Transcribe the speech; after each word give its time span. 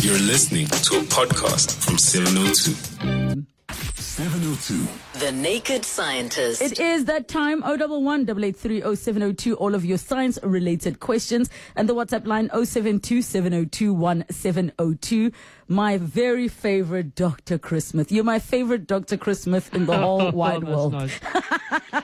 You're 0.00 0.18
listening 0.18 0.66
to 0.66 0.98
a 0.98 1.02
podcast 1.02 1.84
from 1.84 1.98
702. 1.98 3.44
702. 3.72 4.86
The 5.18 5.32
Naked 5.32 5.84
Scientist. 5.84 6.62
It 6.62 6.78
is 6.78 7.06
that 7.06 7.26
time, 7.26 7.62
011 7.64 8.08
883 8.08 9.54
all 9.54 9.74
of 9.74 9.84
your 9.84 9.98
science 9.98 10.38
related 10.42 11.00
questions, 11.00 11.50
and 11.74 11.88
the 11.88 11.94
WhatsApp 11.94 12.26
line 12.26 12.48
072 12.50 13.22
702 13.22 13.92
1702. 13.92 15.32
My 15.66 15.98
very 15.98 16.46
favorite 16.48 17.14
Dr. 17.16 17.58
Chris 17.58 17.86
Smith. 17.86 18.12
You're 18.12 18.22
my 18.24 18.38
favorite 18.38 18.86
Dr. 18.86 19.16
Chris 19.16 19.42
Smith 19.42 19.74
in 19.74 19.86
the 19.86 19.96
whole 19.98 20.30
wide 20.30 20.62
That's 20.62 20.70
world. 20.70 20.92
nice. 20.92 21.20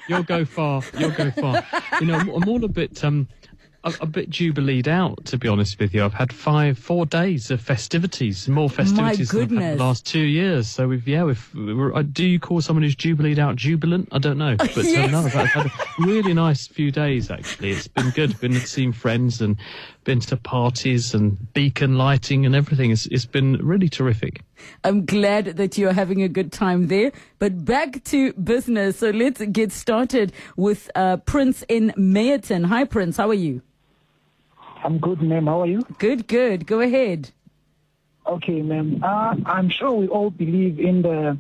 You'll 0.09 0.25
go 0.25 0.45
far. 0.45 0.83
You'll 0.99 1.11
go 1.13 1.31
far. 1.31 1.65
You 2.01 2.09
know, 2.09 2.15
I'm, 2.19 2.29
I'm 2.29 2.49
all 2.49 2.65
a 2.65 2.69
bit 2.69 3.03
um, 3.05 3.29
a, 3.85 3.93
a 4.01 4.07
bit 4.07 4.29
jubileed 4.30 4.89
out, 4.89 5.25
to 5.27 5.39
be 5.39 5.46
honest 5.46 5.79
with 5.79 5.95
you. 5.95 6.05
I've 6.05 6.14
had 6.14 6.32
five, 6.32 6.79
four 6.79 7.07
days 7.07 7.50
of 7.50 7.61
festivities, 7.61 8.49
more 8.49 8.68
festivities 8.71 9.30
than 9.30 9.43
I've 9.43 9.50
had 9.50 9.62
in 9.72 9.79
the 9.79 9.85
last 9.85 10.04
two 10.07 10.18
years. 10.21 10.67
So 10.68 10.89
we've, 10.89 11.07
yeah, 11.07 11.25
we've. 11.25 11.50
We're, 11.54 11.95
uh, 11.95 12.03
do 12.03 12.25
you 12.25 12.40
call 12.40 12.61
someone 12.61 12.82
who's 12.82 12.96
jubileed 12.96 13.39
out 13.39 13.57
jubilant? 13.57 14.09
I 14.11 14.18
don't 14.18 14.39
know, 14.39 14.57
but 14.59 14.76
Yes. 14.76 15.11
no, 15.12 15.21
I've, 15.21 15.32
had- 15.32 15.43
I've 15.45 15.49
had 15.50 15.67
a 15.67 16.03
really 16.07 16.35
nice 16.35 16.67
few 16.67 16.90
days 16.90 17.31
actually. 17.31 17.71
It's 17.71 17.89
been 17.89 18.11
good. 18.11 18.39
Been 18.40 18.54
seeing 18.54 18.93
friends 18.93 19.40
and 19.40 19.57
been 20.04 20.21
to 20.21 20.37
parties 20.37 21.14
and 21.14 21.53
beacon 21.54 21.96
lighting 21.96 22.45
and 22.46 22.54
everything. 22.54 22.90
It's 22.90 23.07
it's 23.07 23.26
been 23.26 23.54
really 23.64 23.89
terrific. 23.89 24.43
I'm 24.82 25.04
glad 25.04 25.45
that 25.57 25.76
you're 25.79 25.93
having 25.93 26.23
a 26.23 26.29
good 26.29 26.53
time 26.53 26.87
there. 26.89 27.12
But 27.39 27.64
back 27.64 28.03
to 28.04 28.32
business. 28.35 28.98
So 28.98 29.11
let's 29.11 29.40
get 29.46 29.73
started 29.73 30.32
with 30.57 30.90
uh, 30.95 31.18
Prince 31.18 31.64
in 31.68 31.93
Meyerton. 31.96 32.64
Hi, 32.64 32.84
Prince. 32.84 33.17
How 33.19 33.28
are 33.31 33.34
you? 33.34 33.62
I'm 34.84 34.98
good, 34.98 35.23
ma'am. 35.23 35.47
How 35.47 35.62
are 35.62 35.67
you? 35.67 35.83
Good, 35.98 36.29
good. 36.29 36.67
Go 36.67 36.81
ahead. 36.81 37.31
Okay, 38.27 38.61
ma'am. 38.61 39.01
Uh, 39.03 39.34
I'm 39.47 39.70
sure 39.70 39.93
we 39.93 40.09
all 40.09 40.29
believe 40.29 40.79
in 40.79 41.01
the 41.01 41.39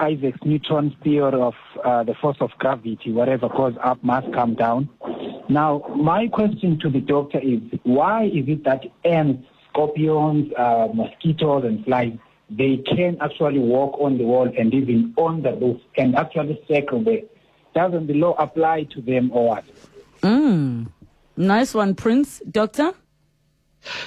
Isaac 0.00 0.42
Newton's 0.42 0.94
theory 1.04 1.38
of 1.38 1.54
uh, 1.84 2.02
the 2.04 2.14
force 2.14 2.38
of 2.40 2.50
gravity. 2.58 3.12
Whatever 3.12 3.50
goes 3.50 3.76
up 3.82 4.02
must 4.02 4.32
come 4.32 4.54
down. 4.54 4.88
Now, 5.50 5.84
my 5.94 6.28
question 6.28 6.78
to 6.80 6.88
the 6.88 7.00
doctor 7.00 7.38
is, 7.40 7.60
why 7.82 8.24
is 8.24 8.48
it 8.48 8.64
that 8.64 8.84
ants, 9.04 9.46
scorpions, 9.68 10.50
uh, 10.56 10.88
mosquitoes, 10.94 11.64
and 11.64 11.84
flies 11.84 12.12
they 12.50 12.78
can 12.78 13.18
actually 13.20 13.58
walk 13.58 14.00
on 14.00 14.16
the 14.16 14.24
wall 14.24 14.50
and 14.58 14.72
even 14.72 15.12
on 15.18 15.42
the 15.42 15.52
roof 15.52 15.80
and 15.98 16.16
actually 16.16 16.58
circle 16.66 17.04
there? 17.04 17.20
Doesn't 17.74 18.06
the 18.06 18.14
law 18.14 18.34
apply 18.38 18.84
to 18.94 19.02
them 19.02 19.30
or 19.32 19.48
what? 19.48 19.64
Nice 21.38 21.72
one, 21.72 21.94
Prince. 21.94 22.42
Doctor? 22.50 22.92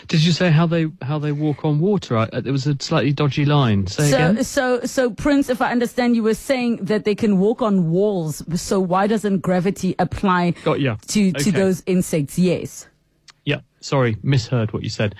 Did 0.10 0.22
you 0.22 0.34
say 0.34 0.52
how 0.52 0.68
they 0.68 0.88
how 1.02 1.18
they 1.18 1.32
walk 1.32 1.64
on 1.64 1.80
water? 1.80 2.18
I, 2.18 2.42
there 2.42 2.52
was 2.52 2.68
a 2.68 2.76
slightly 2.80 3.14
dodgy 3.14 3.46
line. 3.46 3.88
Say 3.88 4.12
So, 4.12 4.18
again. 4.18 4.44
so, 4.44 4.82
so, 4.84 5.10
Prince, 5.12 5.50
if 5.50 5.62
I 5.62 5.72
understand, 5.72 6.16
you 6.16 6.24
were 6.24 6.34
saying 6.34 6.78
that 6.86 7.06
they 7.06 7.16
can 7.16 7.40
walk 7.40 7.62
on 7.62 7.90
walls. 7.90 8.44
So 8.62 8.82
why 8.82 9.08
doesn't 9.08 9.40
gravity 9.40 9.96
apply 9.98 10.52
Got 10.66 10.80
to 11.08 11.32
to 11.32 11.52
those 11.52 11.84
insects? 11.86 12.38
Yes. 12.38 12.88
Yeah, 13.46 13.62
sorry, 13.80 14.18
misheard 14.22 14.74
what 14.74 14.84
you 14.84 14.90
said. 14.90 15.16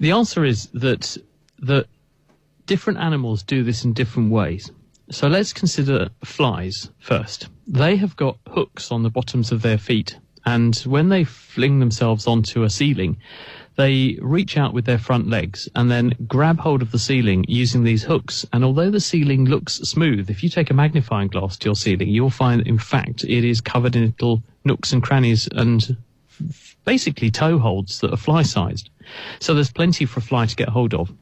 The 0.00 0.12
answer 0.12 0.42
is 0.44 0.68
that 0.72 1.18
that 1.58 1.86
different 2.66 2.98
animals 2.98 3.42
do 3.42 3.62
this 3.62 3.84
in 3.84 3.92
different 3.92 4.32
ways. 4.32 4.70
So 5.10 5.28
let's 5.28 5.52
consider 5.52 6.08
flies 6.24 6.90
first. 6.98 7.48
They 7.66 7.96
have 7.96 8.16
got 8.16 8.38
hooks 8.48 8.90
on 8.90 9.02
the 9.02 9.10
bottoms 9.10 9.52
of 9.52 9.60
their 9.60 9.76
feet, 9.78 10.16
and 10.44 10.74
when 10.76 11.08
they 11.08 11.24
fling 11.24 11.78
themselves 11.78 12.26
onto 12.26 12.64
a 12.64 12.70
ceiling, 12.70 13.16
they 13.76 14.18
reach 14.20 14.56
out 14.58 14.74
with 14.74 14.84
their 14.84 14.98
front 14.98 15.28
legs 15.28 15.68
and 15.74 15.90
then 15.90 16.14
grab 16.26 16.58
hold 16.58 16.82
of 16.82 16.90
the 16.90 16.98
ceiling 16.98 17.44
using 17.48 17.84
these 17.84 18.02
hooks. 18.02 18.44
And 18.52 18.64
although 18.64 18.90
the 18.90 19.00
ceiling 19.00 19.46
looks 19.46 19.74
smooth, 19.74 20.28
if 20.28 20.42
you 20.42 20.48
take 20.48 20.70
a 20.70 20.74
magnifying 20.74 21.28
glass 21.28 21.56
to 21.58 21.68
your 21.68 21.74
ceiling, 21.74 22.08
you'll 22.08 22.30
find, 22.30 22.66
in 22.66 22.78
fact, 22.78 23.24
it 23.24 23.44
is 23.44 23.60
covered 23.60 23.96
in 23.96 24.06
little 24.06 24.42
nooks 24.64 24.92
and 24.92 25.02
crannies 25.02 25.48
and 25.50 25.96
basically 26.84 27.30
toe 27.30 27.58
holds 27.58 28.00
that 28.00 28.12
are 28.12 28.16
fly 28.16 28.42
sized. 28.42 28.90
So 29.40 29.54
there's 29.54 29.72
plenty 29.72 30.04
for 30.04 30.20
a 30.20 30.22
fly 30.22 30.46
to 30.46 30.56
get 30.56 30.68
hold 30.68 30.92
of. 30.92 31.12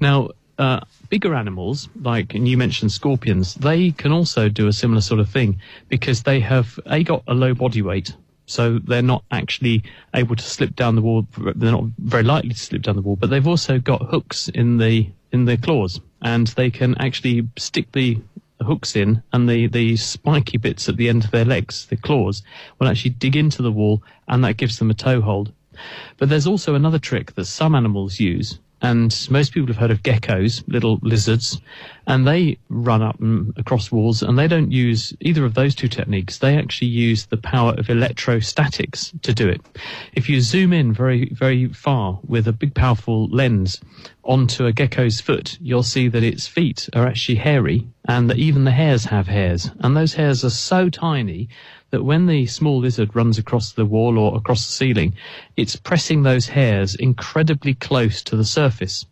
Now, 0.00 0.30
uh, 0.58 0.80
bigger 1.08 1.34
animals, 1.34 1.88
like, 2.00 2.34
and 2.34 2.48
you 2.48 2.56
mentioned 2.56 2.90
scorpions, 2.90 3.54
they 3.54 3.92
can 3.92 4.10
also 4.12 4.48
do 4.48 4.66
a 4.66 4.72
similar 4.72 5.00
sort 5.00 5.20
of 5.20 5.28
thing 5.28 5.60
because 5.88 6.24
they 6.24 6.40
have, 6.40 6.78
A, 6.86 7.04
got 7.04 7.22
a 7.28 7.34
low 7.34 7.54
body 7.54 7.82
weight. 7.82 8.14
So 8.48 8.78
they're 8.78 9.02
not 9.02 9.24
actually 9.30 9.84
able 10.14 10.34
to 10.34 10.42
slip 10.42 10.74
down 10.74 10.96
the 10.96 11.02
wall. 11.02 11.26
They're 11.36 11.70
not 11.70 11.84
very 11.98 12.22
likely 12.22 12.50
to 12.50 12.58
slip 12.58 12.82
down 12.82 12.96
the 12.96 13.02
wall, 13.02 13.16
but 13.16 13.28
they've 13.28 13.46
also 13.46 13.78
got 13.78 14.10
hooks 14.10 14.48
in 14.48 14.78
the, 14.78 15.10
in 15.32 15.44
their 15.44 15.58
claws 15.58 16.00
and 16.22 16.46
they 16.48 16.70
can 16.70 16.96
actually 16.98 17.46
stick 17.58 17.92
the 17.92 18.18
hooks 18.62 18.96
in 18.96 19.22
and 19.34 19.48
the, 19.48 19.66
the 19.66 19.96
spiky 19.96 20.56
bits 20.56 20.88
at 20.88 20.96
the 20.96 21.10
end 21.10 21.24
of 21.24 21.30
their 21.30 21.44
legs, 21.44 21.86
the 21.86 21.96
claws, 21.96 22.42
will 22.78 22.88
actually 22.88 23.10
dig 23.10 23.36
into 23.36 23.60
the 23.62 23.70
wall 23.70 24.02
and 24.26 24.42
that 24.44 24.56
gives 24.56 24.78
them 24.78 24.90
a 24.90 24.94
toe 24.94 25.20
hold. 25.20 25.52
But 26.16 26.30
there's 26.30 26.46
also 26.46 26.74
another 26.74 26.98
trick 26.98 27.34
that 27.34 27.44
some 27.44 27.74
animals 27.74 28.18
use, 28.18 28.58
and 28.80 29.26
most 29.30 29.52
people 29.52 29.66
have 29.66 29.76
heard 29.76 29.90
of 29.90 30.02
geckos, 30.02 30.62
little 30.68 30.98
lizards, 31.02 31.60
and 32.06 32.26
they 32.26 32.58
run 32.68 33.02
up 33.02 33.20
and 33.20 33.52
across 33.56 33.90
walls, 33.90 34.22
and 34.22 34.38
they 34.38 34.48
don't 34.48 34.70
use 34.70 35.12
either 35.20 35.44
of 35.44 35.54
those 35.54 35.74
two 35.74 35.88
techniques. 35.88 36.38
They 36.38 36.56
actually 36.56 36.88
use 36.88 37.26
the 37.26 37.36
power 37.36 37.74
of 37.74 37.90
electrostatics 37.90 39.12
to 39.22 39.34
do 39.34 39.48
it. 39.48 39.60
If 40.12 40.28
you 40.28 40.40
zoom 40.40 40.72
in 40.72 40.92
very, 40.92 41.30
very 41.32 41.68
far 41.68 42.20
with 42.26 42.46
a 42.46 42.52
big, 42.52 42.74
powerful 42.74 43.28
lens 43.28 43.80
onto 44.24 44.66
a 44.66 44.72
gecko's 44.72 45.20
foot, 45.20 45.58
you'll 45.60 45.82
see 45.82 46.08
that 46.08 46.22
its 46.22 46.46
feet 46.46 46.88
are 46.94 47.06
actually 47.06 47.36
hairy, 47.36 47.86
and 48.06 48.30
that 48.30 48.38
even 48.38 48.64
the 48.64 48.70
hairs 48.70 49.04
have 49.06 49.26
hairs, 49.26 49.70
and 49.80 49.96
those 49.96 50.14
hairs 50.14 50.44
are 50.44 50.50
so 50.50 50.88
tiny 50.88 51.48
that 51.90 52.04
when 52.04 52.26
the 52.26 52.46
small 52.46 52.78
lizard 52.78 53.14
runs 53.14 53.38
across 53.38 53.72
the 53.72 53.86
wall 53.86 54.18
or 54.18 54.36
across 54.36 54.66
the 54.66 54.72
ceiling, 54.72 55.14
it's 55.56 55.76
pressing 55.76 56.22
those 56.22 56.48
hairs 56.48 56.94
incredibly 56.94 57.74
close 57.74 58.22
to 58.22 58.36
the 58.36 58.44
surface. 58.44 59.06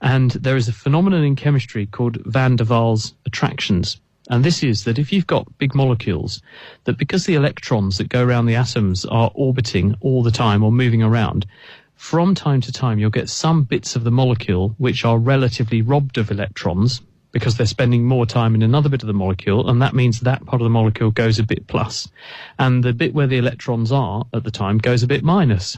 And 0.00 0.30
there 0.32 0.56
is 0.56 0.68
a 0.68 0.72
phenomenon 0.72 1.24
in 1.24 1.36
chemistry 1.36 1.86
called 1.86 2.18
van 2.24 2.56
der 2.56 2.64
Waals 2.64 3.14
attractions. 3.26 4.00
And 4.30 4.44
this 4.44 4.62
is 4.62 4.84
that 4.84 4.98
if 4.98 5.12
you've 5.12 5.26
got 5.26 5.58
big 5.58 5.74
molecules, 5.74 6.40
that 6.84 6.98
because 6.98 7.26
the 7.26 7.34
electrons 7.34 7.98
that 7.98 8.08
go 8.08 8.24
around 8.24 8.46
the 8.46 8.54
atoms 8.54 9.04
are 9.04 9.30
orbiting 9.34 9.94
all 10.00 10.22
the 10.22 10.30
time 10.30 10.62
or 10.62 10.72
moving 10.72 11.02
around, 11.02 11.46
from 11.94 12.34
time 12.34 12.60
to 12.62 12.72
time 12.72 12.98
you'll 12.98 13.10
get 13.10 13.28
some 13.28 13.62
bits 13.62 13.96
of 13.96 14.04
the 14.04 14.10
molecule 14.10 14.74
which 14.78 15.04
are 15.04 15.18
relatively 15.18 15.82
robbed 15.82 16.18
of 16.18 16.30
electrons 16.30 17.00
because 17.34 17.56
they're 17.56 17.66
spending 17.66 18.04
more 18.04 18.24
time 18.24 18.54
in 18.54 18.62
another 18.62 18.88
bit 18.88 19.02
of 19.02 19.08
the 19.08 19.12
molecule, 19.12 19.68
and 19.68 19.82
that 19.82 19.92
means 19.92 20.20
that 20.20 20.46
part 20.46 20.62
of 20.62 20.64
the 20.64 20.70
molecule 20.70 21.10
goes 21.10 21.40
a 21.40 21.42
bit 21.42 21.66
plus, 21.66 22.08
and 22.60 22.84
the 22.84 22.92
bit 22.92 23.12
where 23.12 23.26
the 23.26 23.36
electrons 23.36 23.90
are 23.90 24.24
at 24.32 24.44
the 24.44 24.52
time 24.52 24.78
goes 24.78 25.02
a 25.02 25.08
bit 25.08 25.24
minus. 25.24 25.76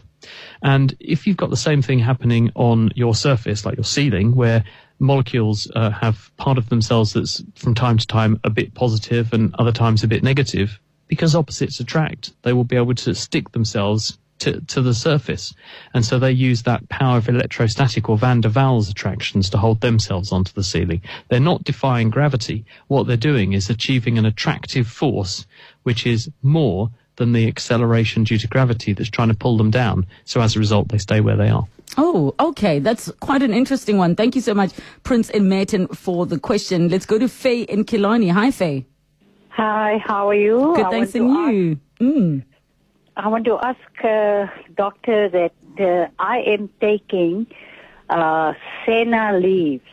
And 0.63 0.95
if 1.01 1.27
you've 1.27 1.39
got 1.39 1.49
the 1.49 1.57
same 1.57 1.81
thing 1.81 1.99
happening 1.99 2.53
on 2.55 2.91
your 2.95 3.15
surface, 3.15 3.65
like 3.65 3.79
your 3.79 3.85
ceiling, 3.85 4.37
where 4.37 4.65
molecules 4.99 5.67
uh, 5.75 5.91
have 5.91 6.31
part 6.37 6.59
of 6.59 6.69
themselves 6.69 7.15
that's 7.15 7.43
from 7.55 7.75
time 7.75 7.97
to 7.97 8.07
time 8.07 8.39
a 8.45 8.51
bit 8.51 8.75
positive 8.75 9.33
and 9.33 9.55
other 9.59 9.73
times 9.73 10.05
a 10.05 10.09
bit 10.09 10.23
negative, 10.23 10.79
because 11.09 11.35
opposites 11.35 11.81
attract, 11.81 12.33
they 12.43 12.53
will 12.53 12.65
be 12.65 12.77
able 12.77 12.95
to 12.95 13.15
stick 13.15 13.51
themselves 13.53 14.19
to, 14.41 14.61
to 14.61 14.83
the 14.83 14.95
surface. 14.95 15.55
And 15.95 16.05
so 16.05 16.19
they 16.19 16.33
use 16.33 16.63
that 16.63 16.89
power 16.89 17.19
of 17.19 17.29
electrostatic 17.29 18.09
or 18.09 18.19
van 18.19 18.41
der 18.41 18.51
Waals 18.51 18.91
attractions 18.91 19.51
to 19.51 19.59
hold 19.59 19.81
themselves 19.81 20.33
onto 20.33 20.53
the 20.53 20.65
ceiling. 20.65 21.03
They're 21.29 21.41
not 21.41 21.65
defying 21.65 22.11
gravity. 22.11 22.65
What 22.89 23.07
they're 23.07 23.17
doing 23.17 23.53
is 23.53 23.71
achieving 23.71 24.19
an 24.19 24.27
attractive 24.27 24.87
force, 24.87 25.47
which 25.85 26.07
is 26.07 26.31
more 26.43 26.91
than 27.17 27.33
the 27.33 27.49
acceleration 27.49 28.25
due 28.25 28.39
to 28.39 28.47
gravity 28.47 28.93
that's 28.93 29.11
trying 29.11 29.29
to 29.29 29.35
pull 29.35 29.57
them 29.57 29.71
down. 29.71 30.07
So 30.25 30.41
as 30.41 30.55
a 30.55 30.59
result, 30.59 30.89
they 30.89 30.99
stay 30.99 31.21
where 31.21 31.37
they 31.37 31.49
are. 31.49 31.67
Oh, 31.97 32.35
okay. 32.39 32.79
That's 32.79 33.11
quite 33.21 33.43
an 33.43 33.55
interesting 33.55 33.97
one. 33.97 34.17
Thank 34.17 34.35
you 34.35 34.43
so 34.43 34.55
much, 34.55 34.73
Prince 35.03 35.31
in 35.31 35.49
Merton, 35.49 35.89
for 35.89 36.27
the 36.27 36.39
question. 36.39 36.89
Let's 36.89 37.07
go 37.07 37.19
to 37.19 37.29
Faye 37.29 37.63
in 37.63 37.85
Killarney. 37.85 38.29
Hi, 38.29 38.51
Faye. 38.51 38.85
Hi, 39.51 39.99
how 40.05 40.29
are 40.29 40.35
you? 40.35 40.75
Good, 40.77 40.87
I 40.87 40.91
thanks, 40.91 41.15
and 41.15 41.35
to 41.35 41.51
you. 41.51 41.81
Mm. 42.01 42.45
I 43.17 43.29
want 43.29 43.47
to 43.47 43.59
ask 43.63 44.05
uh, 44.05 44.47
doctor 44.77 45.29
that 45.31 45.55
uh, 45.81 46.09
I 46.19 46.41
am 46.41 46.69
taking 46.81 47.47
uh, 48.11 48.53
senna 48.85 49.39
leaves 49.39 49.85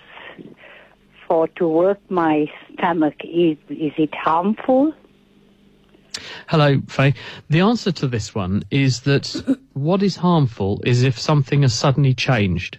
for 1.26 1.48
to 1.48 1.68
work 1.68 2.00
my 2.10 2.52
stomach. 2.74 3.16
Is 3.24 3.58
is 3.70 3.94
it 3.98 4.14
harmful? 4.14 4.94
Hello, 6.48 6.82
Faye. 6.88 7.14
The 7.50 7.62
answer 7.62 7.92
to 7.94 8.08
this 8.08 8.36
one 8.36 8.64
is 8.70 9.02
that 9.02 9.58
what 9.74 10.04
is 10.04 10.18
harmful 10.18 10.82
is 10.86 11.02
if 11.02 11.18
something 11.18 11.62
has 11.62 11.74
suddenly 11.74 12.14
changed. 12.14 12.78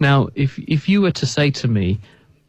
Now, 0.00 0.28
if 0.34 0.58
if 0.58 0.88
you 0.88 1.02
were 1.02 1.12
to 1.12 1.26
say 1.26 1.50
to 1.50 1.68
me, 1.68 2.00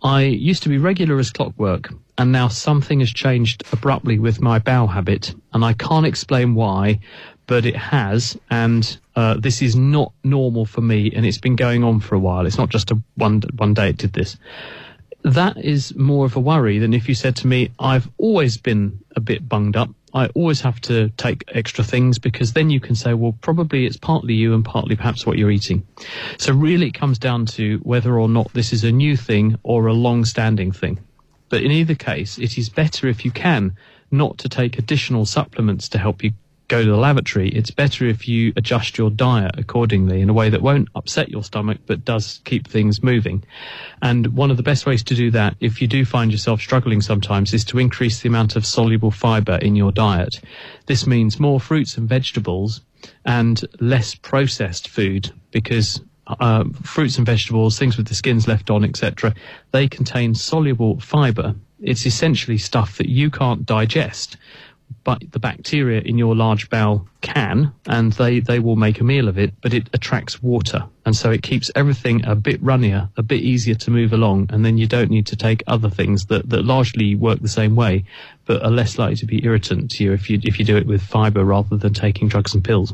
I 0.05 0.21
used 0.21 0.61
to 0.61 0.69
be 0.69 0.77
regular 0.77 1.17
as 1.17 1.31
clockwork, 1.31 1.91
and 2.19 2.31
now 2.31 2.47
something 2.47 2.99
has 2.99 3.09
changed 3.09 3.63
abruptly 3.73 4.19
with 4.19 4.39
my 4.39 4.59
bowel 4.59 4.85
habit, 4.85 5.33
and 5.51 5.65
I 5.65 5.73
can't 5.73 6.05
explain 6.05 6.53
why, 6.53 6.99
but 7.47 7.65
it 7.65 7.75
has, 7.75 8.37
and 8.51 8.97
uh, 9.15 9.37
this 9.39 9.63
is 9.63 9.75
not 9.75 10.13
normal 10.23 10.67
for 10.67 10.81
me, 10.81 11.11
and 11.11 11.25
it's 11.25 11.39
been 11.39 11.55
going 11.55 11.83
on 11.83 12.01
for 12.01 12.13
a 12.13 12.19
while. 12.19 12.45
It's 12.45 12.59
not 12.59 12.69
just 12.69 12.91
a 12.91 13.01
one 13.15 13.41
one 13.57 13.73
day 13.73 13.89
it 13.89 13.97
did 13.97 14.13
this. 14.13 14.37
That 15.23 15.57
is 15.57 15.95
more 15.95 16.27
of 16.27 16.35
a 16.35 16.39
worry 16.39 16.77
than 16.77 16.93
if 16.93 17.09
you 17.09 17.15
said 17.15 17.35
to 17.37 17.47
me, 17.47 17.71
"I've 17.79 18.07
always 18.19 18.57
been 18.57 18.99
a 19.15 19.19
bit 19.19 19.49
bunged 19.49 19.75
up. 19.75 19.89
I 20.15 20.27
always 20.27 20.61
have 20.61 20.79
to 20.81 21.09
take 21.17 21.43
extra 21.49 21.83
things," 21.83 22.17
because 22.17 22.53
then 22.53 22.69
you 22.69 22.79
can 22.79 22.95
say, 22.95 23.13
"Well, 23.13 23.37
probably 23.41 23.85
it's 23.85 23.97
partly 23.97 24.33
you 24.33 24.53
and 24.53 24.63
partly 24.63 24.95
perhaps 24.95 25.25
what 25.25 25.37
you're 25.37 25.51
eating." 25.51 25.83
So 26.37 26.53
really, 26.53 26.87
it 26.87 26.93
comes 26.93 27.19
down 27.19 27.45
to 27.57 27.79
whether 27.83 28.17
or 28.17 28.29
not 28.29 28.53
this 28.53 28.71
is 28.71 28.85
a 28.85 28.91
new 28.91 29.17
thing 29.17 29.57
or 29.63 29.87
a 29.87 29.93
long-standing 29.93 30.71
thing. 30.71 30.99
But 31.49 31.63
in 31.63 31.71
either 31.71 31.95
case, 31.95 32.39
it 32.39 32.57
is 32.57 32.69
better 32.69 33.07
if 33.07 33.25
you 33.25 33.31
can 33.31 33.73
not 34.09 34.37
to 34.39 34.49
take 34.49 34.79
additional 34.79 35.25
supplements 35.25 35.89
to 35.89 35.97
help 35.97 36.23
you 36.23 36.31
go 36.67 36.83
to 36.83 36.89
the 36.89 36.97
lavatory. 36.97 37.49
It's 37.49 37.71
better 37.71 38.05
if 38.05 38.27
you 38.27 38.53
adjust 38.55 38.97
your 38.97 39.09
diet 39.09 39.55
accordingly 39.57 40.21
in 40.21 40.29
a 40.29 40.33
way 40.33 40.49
that 40.49 40.61
won't 40.61 40.89
upset 40.95 41.29
your 41.29 41.43
stomach 41.43 41.79
but 41.85 42.05
does 42.05 42.41
keep 42.45 42.67
things 42.67 43.03
moving. 43.03 43.43
And 44.01 44.27
one 44.27 44.51
of 44.51 44.57
the 44.57 44.63
best 44.63 44.85
ways 44.85 45.03
to 45.03 45.15
do 45.15 45.31
that, 45.31 45.55
if 45.59 45.81
you 45.81 45.87
do 45.87 46.05
find 46.05 46.31
yourself 46.31 46.61
struggling 46.61 47.01
sometimes, 47.01 47.53
is 47.53 47.65
to 47.65 47.79
increase 47.79 48.21
the 48.21 48.29
amount 48.29 48.55
of 48.55 48.65
soluble 48.65 49.11
fiber 49.11 49.55
in 49.55 49.75
your 49.75 49.91
diet. 49.91 50.41
This 50.87 51.05
means 51.05 51.39
more 51.39 51.59
fruits 51.59 51.97
and 51.97 52.09
vegetables 52.09 52.81
and 53.25 53.61
less 53.79 54.15
processed 54.15 54.89
food 54.89 55.31
because 55.51 56.01
uh, 56.27 56.63
fruits 56.81 57.17
and 57.17 57.25
vegetables, 57.25 57.77
things 57.77 57.97
with 57.97 58.07
the 58.07 58.15
skins 58.15 58.47
left 58.47 58.69
on, 58.69 58.83
etc., 58.83 59.33
they 59.71 59.87
contain 59.87 60.33
soluble 60.33 60.99
fiber. 60.99 61.55
It's 61.81 62.05
essentially 62.05 62.57
stuff 62.57 62.97
that 62.97 63.09
you 63.09 63.29
can't 63.29 63.65
digest, 63.65 64.37
but 65.03 65.23
the 65.31 65.39
bacteria 65.39 66.01
in 66.01 66.17
your 66.17 66.35
large 66.35 66.69
bowel 66.69 67.07
can, 67.21 67.71
and 67.85 68.11
they, 68.13 68.39
they 68.39 68.59
will 68.59 68.75
make 68.75 68.99
a 68.99 69.03
meal 69.03 69.27
of 69.27 69.37
it, 69.37 69.53
but 69.61 69.73
it 69.73 69.87
attracts 69.93 70.41
water. 70.41 70.85
And 71.05 71.15
so 71.15 71.29
it 71.29 71.43
keeps 71.43 71.69
everything 71.75 72.25
a 72.25 72.35
bit 72.35 72.61
runnier, 72.61 73.09
a 73.15 73.23
bit 73.23 73.41
easier 73.41 73.75
to 73.75 73.91
move 73.91 74.13
along, 74.13 74.49
and 74.51 74.65
then 74.65 74.77
you 74.77 74.87
don't 74.87 75.11
need 75.11 75.27
to 75.27 75.35
take 75.35 75.63
other 75.67 75.89
things 75.89 76.25
that, 76.25 76.49
that 76.49 76.65
largely 76.65 77.13
work 77.15 77.39
the 77.39 77.47
same 77.47 77.75
way, 77.75 78.05
but 78.45 78.63
are 78.63 78.71
less 78.71 78.97
likely 78.97 79.15
to 79.17 79.25
be 79.25 79.45
irritant 79.45 79.91
to 79.91 80.03
you 80.03 80.13
if 80.13 80.29
you, 80.29 80.39
if 80.43 80.57
you 80.57 80.65
do 80.65 80.77
it 80.77 80.87
with 80.87 81.03
fiber 81.03 81.45
rather 81.45 81.77
than 81.77 81.93
taking 81.93 82.27
drugs 82.27 82.55
and 82.55 82.63
pills. 82.63 82.93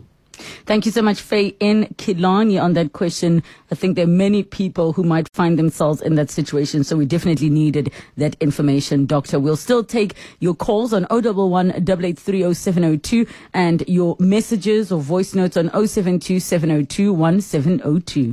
Thank 0.65 0.85
you 0.85 0.91
so 0.91 1.01
much, 1.01 1.21
Faye, 1.21 1.55
in 1.59 1.93
Killarney 1.97 2.57
on 2.57 2.73
that 2.73 2.93
question. 2.93 3.43
I 3.71 3.75
think 3.75 3.95
there 3.95 4.05
are 4.05 4.07
many 4.07 4.43
people 4.43 4.93
who 4.93 5.03
might 5.03 5.27
find 5.33 5.57
themselves 5.57 6.01
in 6.01 6.15
that 6.15 6.29
situation, 6.29 6.83
so 6.83 6.97
we 6.97 7.05
definitely 7.05 7.49
needed 7.49 7.91
that 8.17 8.35
information, 8.39 9.05
Doctor. 9.05 9.39
We'll 9.39 9.55
still 9.55 9.83
take 9.83 10.15
your 10.39 10.55
calls 10.55 10.93
on 10.93 11.05
011 11.09 11.71
8830702 11.85 13.27
and 13.53 13.83
your 13.87 14.15
messages 14.19 14.91
or 14.91 15.01
voice 15.01 15.33
notes 15.33 15.57
on 15.57 15.69
072 15.69 16.39
702 16.39 17.13
1702. 17.13 18.31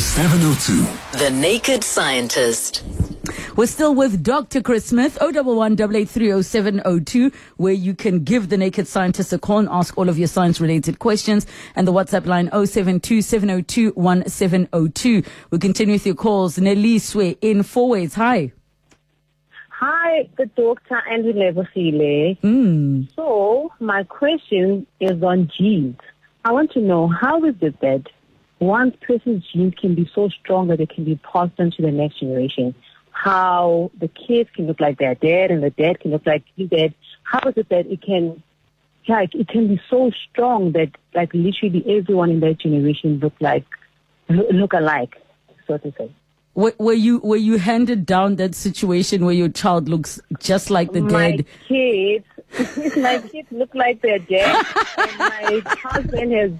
702. 0.00 1.18
The 1.18 1.30
Naked 1.30 1.84
Scientist. 1.84 2.82
We're 3.56 3.66
still 3.66 3.94
with 3.94 4.22
Dr. 4.22 4.62
Chris 4.62 4.86
Smith, 4.86 5.18
011 5.20 5.76
8830702, 5.76 7.34
where 7.56 7.72
you 7.72 7.94
can 7.94 8.24
give 8.24 8.48
the 8.48 8.56
Naked 8.56 8.88
Scientist 8.88 9.32
a 9.32 9.38
call 9.38 9.58
and 9.58 9.68
ask 9.70 9.96
all 9.96 10.08
of 10.08 10.18
your 10.18 10.28
science 10.28 10.60
related 10.60 10.98
questions. 10.98 11.46
And 11.76 11.86
the 11.86 11.92
WhatsApp 11.92 12.26
line 12.26 12.50
072 12.50 13.22
702 13.22 13.92
1702. 13.92 15.22
We 15.50 15.58
continue 15.58 15.94
with 15.94 16.06
your 16.06 16.14
calls. 16.14 16.58
Neliswe 16.58 17.38
in 17.40 17.58
Fourways. 17.58 18.14
Hi. 18.14 18.52
Hi, 19.68 20.28
the 20.38 20.46
doctor 20.46 21.02
and 21.10 21.24
Levosile. 21.24 22.38
Mm. 22.40 23.12
So 23.16 23.72
my 23.80 24.04
question 24.04 24.86
is 25.00 25.22
on 25.22 25.50
genes. 25.58 25.96
I 26.44 26.52
want 26.52 26.70
to 26.72 26.80
know 26.80 27.08
how 27.08 27.44
is 27.44 27.54
it 27.60 27.80
that 27.80 28.04
one 28.58 28.92
person's 29.04 29.44
genes 29.52 29.74
can 29.80 29.96
be 29.96 30.08
so 30.14 30.28
strong 30.28 30.68
that 30.68 30.78
they 30.78 30.86
can 30.86 31.04
be 31.04 31.20
passed 31.32 31.58
on 31.58 31.72
to 31.72 31.82
the 31.82 31.90
next 31.90 32.20
generation? 32.20 32.76
How 33.12 33.90
the 33.98 34.08
kids 34.08 34.50
can 34.54 34.66
look 34.66 34.80
like 34.80 34.98
their 34.98 35.14
dad 35.14 35.50
and 35.50 35.62
the 35.62 35.70
dad 35.70 36.00
can 36.00 36.10
look 36.10 36.26
like 36.26 36.44
his 36.56 36.70
dad. 36.70 36.94
How 37.22 37.48
is 37.48 37.56
it 37.56 37.68
that 37.68 37.86
it 37.86 38.02
can, 38.02 38.42
like, 39.08 39.34
it 39.34 39.48
can 39.48 39.68
be 39.68 39.80
so 39.88 40.10
strong 40.30 40.72
that, 40.72 40.90
like, 41.14 41.32
literally 41.32 41.84
everyone 41.86 42.30
in 42.30 42.40
that 42.40 42.58
generation 42.58 43.18
look 43.18 43.34
like, 43.40 43.64
look 44.28 44.72
alike, 44.72 45.16
so 45.66 45.78
to 45.78 45.92
say? 45.96 46.10
Were, 46.54 46.92
you 46.92 47.18
were 47.20 47.36
you 47.36 47.56
handed 47.56 48.04
down 48.04 48.36
that 48.36 48.54
situation 48.54 49.24
where 49.24 49.34
your 49.34 49.48
child 49.48 49.88
looks 49.88 50.20
just 50.38 50.68
like 50.68 50.92
the 50.92 51.00
my 51.00 51.36
dad? 51.36 51.46
kids, 51.66 52.26
my 52.96 53.18
kids 53.20 53.48
look 53.50 53.74
like 53.74 54.02
their 54.02 54.18
dad, 54.18 54.66
and 54.98 55.18
my 55.18 55.62
husband 55.64 56.32
has 56.32 56.50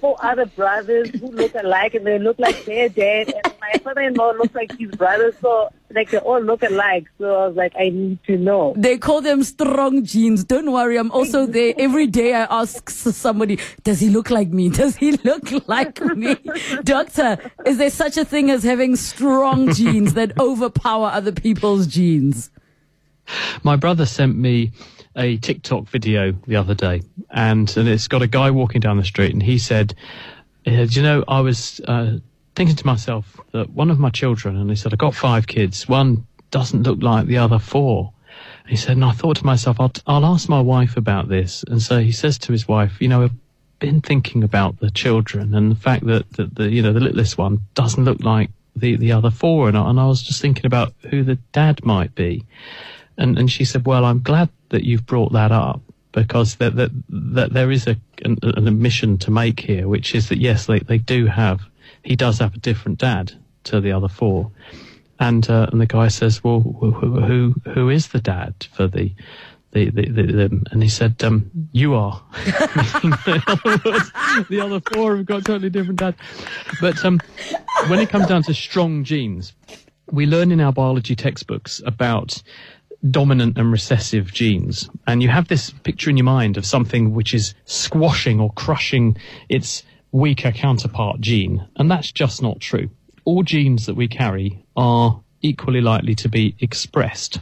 four 0.00 0.16
other 0.20 0.46
brothers 0.46 1.10
who 1.10 1.30
look 1.30 1.54
alike, 1.54 1.94
and 1.94 2.06
they 2.06 2.18
look 2.18 2.38
like 2.38 2.64
their 2.64 2.88
dad, 2.88 3.32
and 3.44 3.54
my 3.60 3.78
father-in-law 3.82 4.32
looks 4.32 4.54
like 4.54 4.76
his 4.78 4.90
brother, 4.92 5.34
so 5.40 5.70
like 5.94 6.10
they 6.10 6.18
all 6.18 6.40
look 6.40 6.62
alike. 6.62 7.06
So 7.18 7.24
I 7.24 7.46
was 7.48 7.56
like, 7.56 7.72
I 7.78 7.90
need 7.90 8.22
to 8.24 8.36
know. 8.36 8.74
They 8.76 8.98
call 8.98 9.20
them 9.20 9.42
strong 9.42 10.04
genes. 10.04 10.44
Don't 10.44 10.72
worry, 10.72 10.96
I'm 10.96 11.10
also 11.10 11.46
there. 11.46 11.74
Every 11.78 12.06
day 12.06 12.34
I 12.34 12.46
ask 12.60 12.88
somebody, 12.90 13.58
does 13.82 14.00
he 14.00 14.08
look 14.08 14.30
like 14.30 14.48
me? 14.48 14.68
Does 14.80 14.96
he 14.96 15.12
look 15.12 15.68
like 15.68 16.00
me? 16.00 16.36
Doctor, 16.84 17.38
is 17.66 17.78
there 17.78 17.90
such 17.90 18.16
a 18.16 18.24
thing 18.24 18.50
as 18.50 18.62
having 18.62 18.96
strong 18.96 19.72
genes 19.72 20.14
that 20.14 20.38
overpower 20.38 21.08
other 21.08 21.32
people's 21.32 21.86
genes? 21.86 22.50
My 23.62 23.76
brother 23.76 24.06
sent 24.06 24.36
me 24.36 24.72
a 25.20 25.36
TikTok 25.36 25.88
video 25.88 26.32
the 26.48 26.56
other 26.56 26.74
day, 26.74 27.02
and, 27.30 27.76
and 27.76 27.88
it's 27.88 28.08
got 28.08 28.22
a 28.22 28.26
guy 28.26 28.50
walking 28.50 28.80
down 28.80 28.96
the 28.96 29.04
street, 29.04 29.32
and 29.32 29.42
he 29.42 29.58
said, 29.58 29.94
uh, 30.66 30.70
"Do 30.70 30.86
you 30.86 31.02
know, 31.02 31.24
I 31.28 31.40
was 31.40 31.80
uh, 31.86 32.18
thinking 32.54 32.76
to 32.76 32.86
myself 32.86 33.40
that 33.52 33.70
one 33.70 33.90
of 33.90 33.98
my 33.98 34.10
children, 34.10 34.56
and 34.56 34.68
he 34.68 34.76
said, 34.76 34.92
I 34.92 34.96
got 34.96 35.14
five 35.14 35.46
kids, 35.46 35.88
one 35.88 36.26
doesn't 36.50 36.82
look 36.82 37.02
like 37.02 37.26
the 37.26 37.38
other 37.38 37.58
four. 37.58 38.12
He 38.66 38.76
said, 38.76 38.96
and 38.96 39.04
I 39.04 39.12
thought 39.12 39.36
to 39.38 39.46
myself, 39.46 39.80
I'll, 39.80 39.92
I'll 40.06 40.26
ask 40.26 40.48
my 40.48 40.60
wife 40.60 40.96
about 40.96 41.28
this. 41.28 41.64
And 41.68 41.80
so 41.80 41.98
he 41.98 42.12
says 42.12 42.38
to 42.38 42.52
his 42.52 42.68
wife, 42.68 43.00
you 43.00 43.08
know, 43.08 43.24
I've 43.24 43.34
been 43.78 44.00
thinking 44.00 44.42
about 44.42 44.78
the 44.78 44.90
children 44.90 45.54
and 45.54 45.70
the 45.70 45.76
fact 45.76 46.06
that, 46.06 46.30
that 46.34 46.54
the, 46.54 46.68
you 46.68 46.82
know, 46.82 46.92
the 46.92 47.00
littlest 47.00 47.38
one 47.38 47.60
doesn't 47.74 48.04
look 48.04 48.22
like 48.22 48.50
the, 48.76 48.96
the 48.96 49.12
other 49.12 49.30
four. 49.30 49.68
And 49.68 49.76
I, 49.76 49.90
and 49.90 49.98
I 49.98 50.06
was 50.06 50.22
just 50.22 50.40
thinking 50.40 50.66
about 50.66 50.92
who 51.08 51.22
the 51.22 51.36
dad 51.52 51.84
might 51.84 52.14
be. 52.14 52.44
And, 53.20 53.38
and 53.38 53.50
she 53.50 53.64
said, 53.64 53.86
well, 53.86 54.04
I'm 54.06 54.22
glad 54.22 54.48
that 54.70 54.82
you've 54.82 55.06
brought 55.06 55.32
that 55.32 55.52
up 55.52 55.82
because 56.12 56.56
that, 56.56 56.74
that, 56.76 56.90
that 57.10 57.52
there 57.52 57.70
is 57.70 57.86
a, 57.86 57.96
an, 58.24 58.38
an 58.42 58.66
admission 58.66 59.18
to 59.18 59.30
make 59.30 59.60
here, 59.60 59.86
which 59.86 60.14
is 60.14 60.30
that 60.30 60.38
yes, 60.38 60.66
they, 60.66 60.80
they 60.80 60.98
do 60.98 61.26
have, 61.26 61.60
he 62.02 62.16
does 62.16 62.38
have 62.38 62.54
a 62.54 62.58
different 62.58 62.98
dad 62.98 63.32
to 63.64 63.80
the 63.80 63.92
other 63.92 64.08
four. 64.08 64.50
And, 65.20 65.48
uh, 65.50 65.68
and 65.70 65.80
the 65.80 65.86
guy 65.86 66.08
says, 66.08 66.42
well, 66.42 66.60
who, 66.60 66.90
who, 66.90 67.54
who, 67.70 67.90
is 67.90 68.08
the 68.08 68.20
dad 68.20 68.54
for 68.72 68.88
the, 68.88 69.14
the, 69.72 69.90
the, 69.90 70.08
the, 70.08 70.22
the 70.22 70.64
and 70.70 70.82
he 70.82 70.88
said, 70.88 71.22
um, 71.22 71.50
you 71.72 71.94
are. 71.94 72.22
the 74.48 74.60
other 74.64 74.80
four 74.92 75.18
have 75.18 75.26
got 75.26 75.44
totally 75.44 75.68
different 75.68 76.00
dads. 76.00 76.16
But, 76.80 77.04
um, 77.04 77.20
when 77.88 77.98
it 77.98 78.08
comes 78.08 78.28
down 78.28 78.44
to 78.44 78.54
strong 78.54 79.04
genes, 79.04 79.52
we 80.10 80.26
learn 80.26 80.52
in 80.52 80.60
our 80.60 80.72
biology 80.72 81.14
textbooks 81.14 81.82
about 81.84 82.42
dominant 83.08 83.56
and 83.56 83.72
recessive 83.72 84.32
genes. 84.32 84.90
And 85.06 85.22
you 85.22 85.28
have 85.28 85.48
this 85.48 85.70
picture 85.70 86.10
in 86.10 86.16
your 86.16 86.24
mind 86.24 86.56
of 86.56 86.66
something 86.66 87.14
which 87.14 87.34
is 87.34 87.54
squashing 87.64 88.40
or 88.40 88.52
crushing 88.52 89.16
its 89.48 89.84
weaker 90.12 90.52
counterpart 90.52 91.20
gene. 91.20 91.66
And 91.76 91.90
that's 91.90 92.12
just 92.12 92.42
not 92.42 92.60
true. 92.60 92.90
All 93.24 93.42
genes 93.42 93.86
that 93.86 93.96
we 93.96 94.08
carry 94.08 94.64
are 94.76 95.20
equally 95.42 95.80
likely 95.80 96.14
to 96.16 96.28
be 96.28 96.54
expressed, 96.60 97.40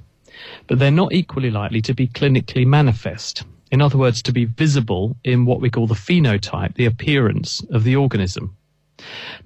but 0.67 0.79
they're 0.79 0.91
not 0.91 1.13
equally 1.13 1.51
likely 1.51 1.81
to 1.83 1.95
be 1.95 2.07
clinically 2.07 2.67
manifest. 2.67 3.45
In 3.71 3.83
other 3.83 3.99
words, 3.99 4.23
to 4.23 4.33
be 4.33 4.45
visible 4.45 5.17
in 5.25 5.45
what 5.45 5.61
we 5.61 5.71
call 5.71 5.87
the 5.87 5.95
phenotype, 5.95 6.75
the 6.75 6.87
appearance 6.87 7.63
of 7.71 7.85
the 7.85 7.97
organism. 7.97 8.57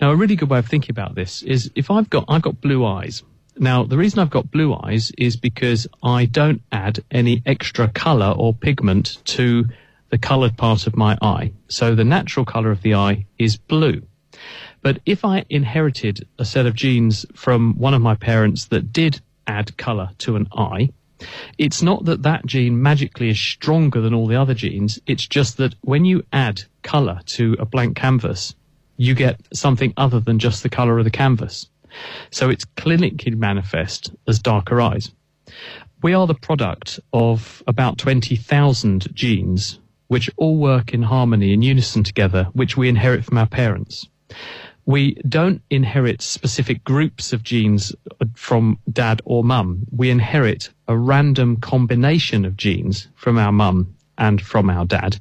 Now, 0.00 0.11
a 0.11 0.16
really 0.16 0.37
good 0.37 0.49
way 0.49 0.59
of 0.59 0.66
thinking 0.66 0.92
about 0.92 1.14
this 1.14 1.42
is 1.42 1.71
if 1.75 1.90
I've 1.90 2.09
got, 2.09 2.25
I've 2.28 2.42
got 2.42 2.61
blue 2.61 2.85
eyes. 2.87 3.23
Now, 3.59 3.85
the 3.85 3.99
reason 3.99 4.18
I've 4.18 4.30
got 4.30 4.50
blue 4.50 4.75
eyes 4.75 5.12
is 5.18 5.37
because 5.37 5.87
I 6.02 6.25
don't 6.25 6.62
add 6.73 7.00
any 7.11 7.42
extra 7.44 7.88
color 7.88 8.35
or 8.37 8.54
pigment 8.54 9.18
to 9.26 9.66
the 10.09 10.18
colored 10.18 10.56
part 10.56 10.87
of 10.87 10.97
my 10.97 11.18
eye. 11.23 11.52
So 11.68 11.94
the 11.94 12.04
natural 12.04 12.44
color 12.44 12.71
of 12.71 12.82
the 12.82 12.94
eye 12.94 13.26
is 13.38 13.56
blue. 13.56 14.02
But 14.82 15.00
if 15.06 15.25
I 15.25 15.44
inherited 15.49 16.26
a 16.38 16.44
set 16.44 16.66
of 16.66 16.75
genes 16.75 17.25
from 17.35 17.78
one 17.78 17.94
of 17.94 18.02
my 18.02 18.14
parents 18.14 18.66
that 18.66 18.92
did 18.92 19.21
add 19.47 19.76
color 19.76 20.11
to 20.18 20.37
an 20.37 20.49
eye, 20.52 20.90
it's 21.56 21.82
not 21.82 22.04
that 22.06 22.23
that 22.23 22.44
gene 22.47 22.82
magically 22.82 23.30
is 23.30 23.40
stronger 23.40 24.00
than 24.00 24.14
all 24.14 24.26
the 24.26 24.40
other 24.40 24.54
genes. 24.54 24.99
It's 25.06 25.26
just 25.26 25.59
that 25.59 25.75
when 25.82 26.04
you 26.04 26.25
add 26.32 26.62
color 26.82 27.21
to 27.26 27.56
a 27.59 27.64
blank 27.64 27.97
canvas, 27.97 28.54
you 28.97 29.14
get 29.14 29.40
something 29.54 29.92
other 29.97 30.21
than 30.21 30.38
just 30.38 30.62
the 30.62 30.68
color 30.68 30.99
of 30.99 31.04
the 31.04 31.11
canvas. 31.11 31.68
So 32.31 32.51
it's 32.51 32.65
clinically 32.65 33.37
manifest 33.37 34.13
as 34.27 34.39
darker 34.39 34.81
eyes. 34.81 35.13
We 36.03 36.15
are 36.15 36.27
the 36.27 36.35
product 36.35 36.99
of 37.13 37.63
about 37.67 37.99
20,000 37.99 39.15
genes 39.15 39.79
which 40.13 40.29
all 40.37 40.59
work 40.59 40.93
in 40.93 41.03
harmony, 41.03 41.55
in 41.55 41.63
unison 41.63 42.05
together, 42.05 42.47
which 42.53 42.77
we 42.77 42.87
inherit 42.87 43.25
from 43.25 43.39
our 43.39 43.47
parents. 43.47 44.07
We 44.85 45.15
don't 45.27 45.63
inherit 45.71 46.21
specific 46.21 46.85
groups 46.85 47.33
of 47.33 47.43
genes 47.43 47.95
uh, 48.21 48.27
from 48.35 48.79
dad 48.93 49.23
or 49.25 49.43
mum. 49.43 49.87
We 49.91 50.11
inherit 50.11 50.69
a 50.87 50.99
random 50.99 51.57
combination 51.57 52.45
of 52.45 52.59
genes 52.59 53.09
from 53.15 53.39
our 53.39 53.53
mum 53.53 53.95
and 54.19 54.39
from 54.39 54.69
our 54.69 54.85
dad. 54.85 55.19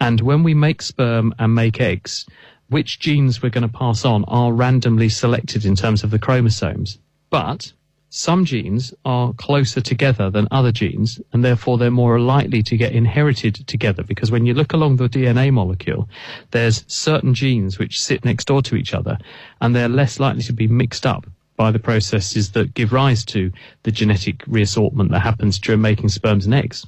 And 0.00 0.20
when 0.20 0.42
we 0.42 0.54
make 0.54 0.82
sperm 0.82 1.32
and 1.38 1.54
make 1.54 1.80
eggs, 1.80 2.26
which 2.72 2.98
genes 2.98 3.42
we're 3.42 3.50
going 3.50 3.68
to 3.68 3.78
pass 3.78 4.04
on 4.04 4.24
are 4.24 4.52
randomly 4.52 5.10
selected 5.10 5.64
in 5.66 5.76
terms 5.76 6.02
of 6.02 6.10
the 6.10 6.18
chromosomes. 6.18 6.98
But 7.28 7.72
some 8.08 8.44
genes 8.44 8.94
are 9.04 9.34
closer 9.34 9.80
together 9.82 10.30
than 10.30 10.48
other 10.50 10.72
genes, 10.72 11.20
and 11.32 11.44
therefore 11.44 11.76
they're 11.76 11.90
more 11.90 12.18
likely 12.18 12.62
to 12.62 12.76
get 12.76 12.92
inherited 12.92 13.66
together. 13.66 14.02
Because 14.02 14.30
when 14.30 14.46
you 14.46 14.54
look 14.54 14.72
along 14.72 14.96
the 14.96 15.08
DNA 15.08 15.52
molecule, 15.52 16.08
there's 16.50 16.84
certain 16.88 17.34
genes 17.34 17.78
which 17.78 18.00
sit 18.00 18.24
next 18.24 18.46
door 18.46 18.62
to 18.62 18.76
each 18.76 18.94
other, 18.94 19.18
and 19.60 19.76
they're 19.76 19.88
less 19.88 20.18
likely 20.18 20.42
to 20.42 20.52
be 20.54 20.66
mixed 20.66 21.06
up 21.06 21.26
by 21.56 21.70
the 21.70 21.78
processes 21.78 22.52
that 22.52 22.74
give 22.74 22.92
rise 22.92 23.24
to 23.26 23.52
the 23.82 23.92
genetic 23.92 24.42
reassortment 24.46 25.10
that 25.10 25.20
happens 25.20 25.58
during 25.58 25.80
making 25.82 26.08
sperms 26.08 26.46
and 26.46 26.54
eggs. 26.54 26.86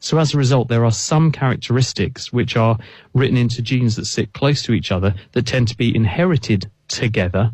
So 0.00 0.18
as 0.18 0.34
a 0.34 0.38
result, 0.38 0.68
there 0.68 0.84
are 0.84 0.92
some 0.92 1.32
characteristics 1.32 2.32
which 2.32 2.56
are 2.56 2.78
written 3.14 3.36
into 3.36 3.62
genes 3.62 3.96
that 3.96 4.06
sit 4.06 4.32
close 4.32 4.62
to 4.62 4.72
each 4.72 4.92
other 4.92 5.14
that 5.32 5.46
tend 5.46 5.68
to 5.68 5.76
be 5.76 5.94
inherited 5.94 6.70
together, 6.88 7.52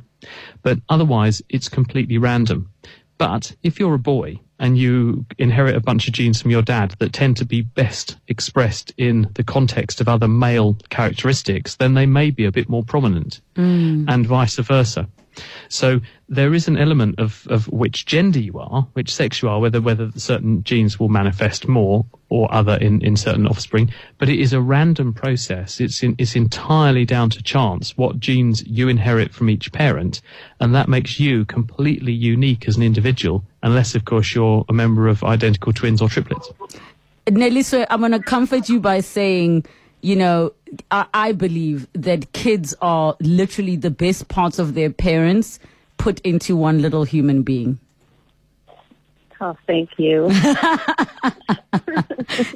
but 0.62 0.78
otherwise 0.88 1.42
it's 1.48 1.68
completely 1.68 2.18
random. 2.18 2.70
But 3.18 3.54
if 3.62 3.78
you're 3.78 3.94
a 3.94 3.98
boy 3.98 4.40
and 4.58 4.76
you 4.78 5.26
inherit 5.38 5.76
a 5.76 5.80
bunch 5.80 6.08
of 6.08 6.14
genes 6.14 6.40
from 6.40 6.50
your 6.50 6.62
dad 6.62 6.94
that 6.98 7.12
tend 7.12 7.36
to 7.36 7.44
be 7.44 7.62
best 7.62 8.16
expressed 8.28 8.92
in 8.96 9.28
the 9.34 9.44
context 9.44 10.00
of 10.00 10.08
other 10.08 10.28
male 10.28 10.76
characteristics, 10.90 11.76
then 11.76 11.94
they 11.94 12.06
may 12.06 12.30
be 12.30 12.44
a 12.44 12.52
bit 12.52 12.68
more 12.68 12.84
prominent, 12.84 13.40
mm. 13.54 14.04
and 14.08 14.26
vice 14.26 14.56
versa. 14.56 15.08
So 15.68 16.00
there 16.28 16.54
is 16.54 16.68
an 16.68 16.76
element 16.76 17.18
of, 17.18 17.46
of 17.48 17.68
which 17.68 18.06
gender 18.06 18.38
you 18.38 18.58
are, 18.58 18.86
which 18.94 19.14
sex 19.14 19.42
you 19.42 19.48
are, 19.48 19.60
whether 19.60 19.80
whether 19.80 20.10
certain 20.16 20.64
genes 20.64 20.98
will 20.98 21.08
manifest 21.08 21.68
more 21.68 22.04
or 22.28 22.52
other 22.52 22.76
in, 22.76 23.04
in 23.04 23.16
certain 23.16 23.46
offspring. 23.46 23.92
But 24.18 24.28
it 24.28 24.40
is 24.40 24.52
a 24.52 24.60
random 24.60 25.12
process. 25.12 25.80
It's 25.80 26.02
in, 26.02 26.14
it's 26.18 26.34
entirely 26.34 27.04
down 27.04 27.30
to 27.30 27.42
chance 27.42 27.96
what 27.96 28.18
genes 28.18 28.64
you 28.66 28.88
inherit 28.88 29.34
from 29.34 29.50
each 29.50 29.72
parent, 29.72 30.22
and 30.60 30.74
that 30.74 30.88
makes 30.88 31.20
you 31.20 31.44
completely 31.44 32.12
unique 32.12 32.66
as 32.68 32.76
an 32.76 32.82
individual, 32.82 33.44
unless 33.62 33.94
of 33.94 34.04
course 34.04 34.34
you're 34.34 34.64
a 34.68 34.72
member 34.72 35.08
of 35.08 35.22
identical 35.24 35.72
twins 35.72 36.00
or 36.00 36.08
triplets. 36.08 36.50
Nelly, 37.30 37.62
so 37.62 37.86
I'm 37.88 38.00
going 38.00 38.12
to 38.12 38.18
comfort 38.18 38.68
you 38.68 38.80
by 38.80 39.00
saying 39.00 39.64
you 40.02 40.16
know, 40.16 40.52
I, 40.90 41.06
I 41.14 41.32
believe 41.32 41.86
that 41.94 42.32
kids 42.32 42.74
are 42.82 43.16
literally 43.20 43.76
the 43.76 43.90
best 43.90 44.28
parts 44.28 44.58
of 44.58 44.74
their 44.74 44.90
parents 44.90 45.58
put 45.96 46.20
into 46.20 46.56
one 46.56 46.82
little 46.82 47.04
human 47.04 47.42
being. 47.42 47.78
Oh, 49.40 49.56
thank 49.66 49.90
you. 49.96 50.28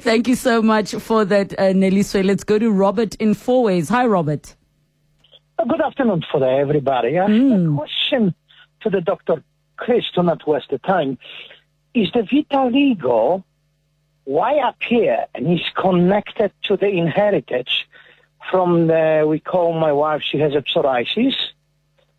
thank 0.01 0.27
you 0.27 0.35
so 0.35 0.61
much 0.61 0.93
for 0.95 1.25
that, 1.25 1.57
uh, 1.59 1.73
Nelly. 1.73 2.03
So 2.03 2.21
let's 2.21 2.43
go 2.43 2.59
to 2.59 2.71
Robert 2.71 3.15
in 3.15 3.33
Fourways. 3.33 3.89
Hi, 3.89 4.05
Robert. 4.05 4.55
Uh, 5.57 5.65
good 5.65 5.81
afternoon 5.81 6.23
for 6.31 6.45
everybody. 6.45 7.19
I 7.19 7.27
mm. 7.27 7.73
a 7.73 7.77
question 7.77 8.35
to 8.81 8.89
the 8.89 9.01
Dr. 9.01 9.43
Chris 9.75 10.05
to 10.15 10.23
not 10.23 10.47
waste 10.47 10.69
the 10.69 10.77
time. 10.79 11.17
Is 11.93 12.09
the 12.13 12.21
vitiligo 12.21 13.43
why 14.27 14.57
up 14.57 14.75
here? 14.83 15.25
and 15.33 15.47
he's 15.47 15.69
connected 15.73 16.51
to 16.63 16.75
the 16.75 16.89
inheritance 16.89 17.69
from 18.51 18.87
the, 18.87 19.25
we 19.25 19.39
call 19.39 19.71
my 19.71 19.93
wife, 19.93 20.21
she 20.21 20.37
has 20.39 20.53
a 20.53 20.61
psoriasis, 20.61 21.35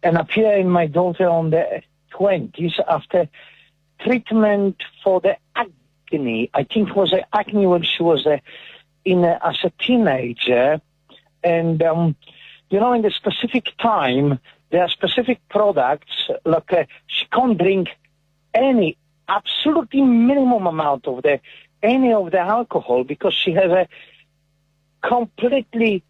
and 0.03 0.17
appear 0.17 0.57
in 0.57 0.71
my 0.71 0.87
daughter 0.87 1.29
on 1.29 1.51
the 1.51 1.83
20s 2.15 2.81
after 2.89 3.29
treatment 4.01 4.83
for 5.05 5.21
the 5.21 5.37
acne. 5.55 6.51
I 6.55 6.65
think 6.65 6.89
it 6.89 6.97
was 6.97 7.13
acne 7.33 7.67
when 7.67 7.83
she 7.83 8.03
was 8.03 8.25
a, 8.25 8.41
in 9.05 9.25
a, 9.25 9.39
as 9.45 9.59
a 9.65 9.71
teenager. 9.79 10.81
And, 11.45 11.83
um, 11.83 12.17
you 12.71 12.81
know, 12.81 12.95
in 12.95 13.03
the 13.03 13.11
specific 13.11 13.77
time, 13.79 14.39
there 14.71 14.81
are 14.81 14.89
specific 14.89 15.47
products, 15.51 16.31
like 16.47 16.73
uh, 16.73 16.85
she 17.07 17.27
can't 17.27 17.59
drink 17.59 17.89
any 18.55 18.97
absolutely 19.29 20.01
minimum 20.01 20.67
amount 20.67 21.07
of 21.07 21.23
the 21.23 21.41
any 21.83 22.13
of 22.13 22.31
the 22.31 22.41
alcohol 22.41 23.05
because 23.05 23.35
she 23.35 23.53
has 23.53 23.71
a 23.71 23.89
completely, 25.03 26.03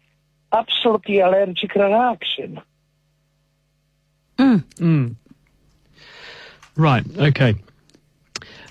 absolutely 0.51 1.19
allergic 1.19 1.75
reaction. 1.75 2.61
Mm. 4.37 4.63
Mm. 4.75 5.15
Right. 6.75 7.05
Okay 7.17 7.55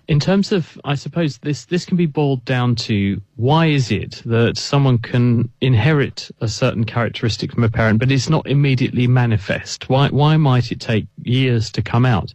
in 0.08 0.18
terms 0.18 0.52
of, 0.52 0.80
I 0.84 0.94
suppose 0.94 1.36
this 1.38 1.66
this 1.66 1.84
can 1.84 1.98
be 1.98 2.06
boiled 2.06 2.44
down 2.46 2.76
to 2.76 3.20
why 3.36 3.66
is 3.66 3.90
it 3.90 4.22
that 4.24 4.56
someone 4.56 4.96
can 4.96 5.50
inherit 5.60 6.30
a 6.40 6.48
certain 6.48 6.84
characteristic 6.84 7.52
from 7.52 7.62
a 7.62 7.68
parent, 7.68 7.98
but 8.00 8.10
it's 8.10 8.30
not 8.30 8.46
immediately 8.48 9.06
manifest? 9.06 9.90
Why 9.90 10.08
why 10.08 10.38
might 10.38 10.72
it 10.72 10.80
take 10.80 11.06
years 11.22 11.70
to 11.72 11.82
come 11.82 12.06
out? 12.06 12.32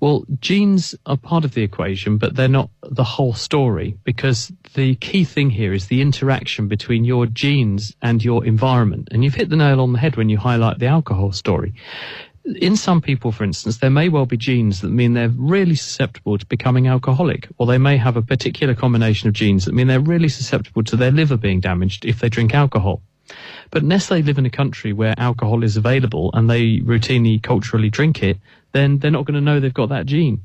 Well, 0.00 0.24
genes 0.40 0.96
are 1.06 1.16
part 1.16 1.44
of 1.44 1.54
the 1.54 1.62
equation, 1.62 2.18
but 2.18 2.34
they're 2.34 2.48
not 2.48 2.70
the 2.82 3.04
whole 3.04 3.34
story 3.34 3.96
because 4.02 4.52
the 4.74 4.96
key 4.96 5.22
thing 5.22 5.50
here 5.50 5.72
is 5.72 5.86
the 5.86 6.02
interaction 6.02 6.66
between 6.66 7.04
your 7.04 7.26
genes 7.26 7.94
and 8.02 8.24
your 8.24 8.44
environment. 8.44 9.08
And 9.12 9.22
you've 9.22 9.36
hit 9.36 9.50
the 9.50 9.56
nail 9.56 9.80
on 9.80 9.92
the 9.92 10.00
head 10.00 10.16
when 10.16 10.28
you 10.28 10.38
highlight 10.38 10.80
the 10.80 10.88
alcohol 10.88 11.30
story 11.30 11.74
in 12.44 12.76
some 12.76 13.00
people, 13.00 13.32
for 13.32 13.44
instance, 13.44 13.78
there 13.78 13.90
may 13.90 14.08
well 14.08 14.26
be 14.26 14.36
genes 14.36 14.80
that 14.82 14.90
mean 14.90 15.14
they're 15.14 15.30
really 15.30 15.74
susceptible 15.74 16.36
to 16.36 16.46
becoming 16.46 16.86
alcoholic, 16.86 17.48
or 17.56 17.66
they 17.66 17.78
may 17.78 17.96
have 17.96 18.16
a 18.16 18.22
particular 18.22 18.74
combination 18.74 19.28
of 19.28 19.34
genes 19.34 19.64
that 19.64 19.74
mean 19.74 19.86
they're 19.86 20.00
really 20.00 20.28
susceptible 20.28 20.82
to 20.84 20.96
their 20.96 21.10
liver 21.10 21.36
being 21.36 21.60
damaged 21.60 22.04
if 22.04 22.20
they 22.20 22.28
drink 22.28 22.54
alcohol. 22.54 23.00
But 23.70 23.82
unless 23.82 24.08
they 24.08 24.22
live 24.22 24.36
in 24.36 24.44
a 24.44 24.50
country 24.50 24.92
where 24.92 25.14
alcohol 25.18 25.64
is 25.64 25.76
available 25.76 26.30
and 26.34 26.48
they 26.50 26.80
routinely 26.80 27.42
culturally 27.42 27.88
drink 27.88 28.22
it, 28.22 28.38
then 28.72 28.98
they're 28.98 29.10
not 29.10 29.24
going 29.24 29.34
to 29.34 29.40
know 29.40 29.58
they've 29.58 29.72
got 29.72 29.88
that 29.88 30.06
gene. 30.06 30.42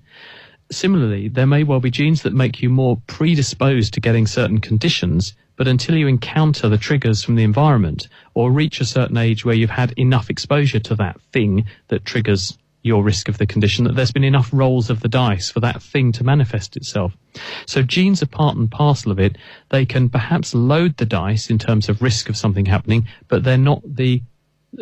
Similarly, 0.71 1.27
there 1.27 1.47
may 1.47 1.63
well 1.63 1.79
be 1.81 1.91
genes 1.91 2.21
that 2.21 2.33
make 2.33 2.61
you 2.61 2.69
more 2.69 3.01
predisposed 3.07 3.93
to 3.95 3.99
getting 3.99 4.27
certain 4.27 4.59
conditions 4.59 5.33
but 5.59 5.67
until 5.67 5.97
you 5.97 6.07
encounter 6.07 6.69
the 6.69 6.77
triggers 6.77 7.21
from 7.21 7.35
the 7.35 7.43
environment 7.43 8.07
or 8.33 8.49
reach 8.49 8.79
a 8.79 8.85
certain 8.85 9.17
age 9.17 9.43
where 9.43 9.53
you've 9.53 9.69
had 9.69 9.91
enough 9.97 10.29
exposure 10.29 10.79
to 10.79 10.95
that 10.95 11.19
thing 11.33 11.65
that 11.89 12.05
triggers 12.05 12.57
your 12.81 13.03
risk 13.03 13.27
of 13.27 13.39
the 13.39 13.45
condition, 13.45 13.83
that 13.83 13.93
there's 13.97 14.13
been 14.13 14.23
enough 14.23 14.49
rolls 14.53 14.89
of 14.89 15.01
the 15.01 15.09
dice 15.09 15.49
for 15.49 15.59
that 15.59 15.83
thing 15.83 16.13
to 16.13 16.23
manifest 16.23 16.77
itself. 16.77 17.11
So 17.65 17.83
genes 17.83 18.23
are 18.23 18.27
part 18.27 18.55
and 18.55 18.71
parcel 18.71 19.11
of 19.11 19.19
it. 19.19 19.37
They 19.67 19.85
can 19.85 20.07
perhaps 20.07 20.55
load 20.55 20.95
the 20.95 21.05
dice 21.05 21.49
in 21.49 21.59
terms 21.59 21.89
of 21.89 22.01
risk 22.01 22.29
of 22.29 22.37
something 22.37 22.65
happening, 22.65 23.09
but 23.27 23.43
they're 23.43 23.57
not 23.57 23.81
the 23.83 24.21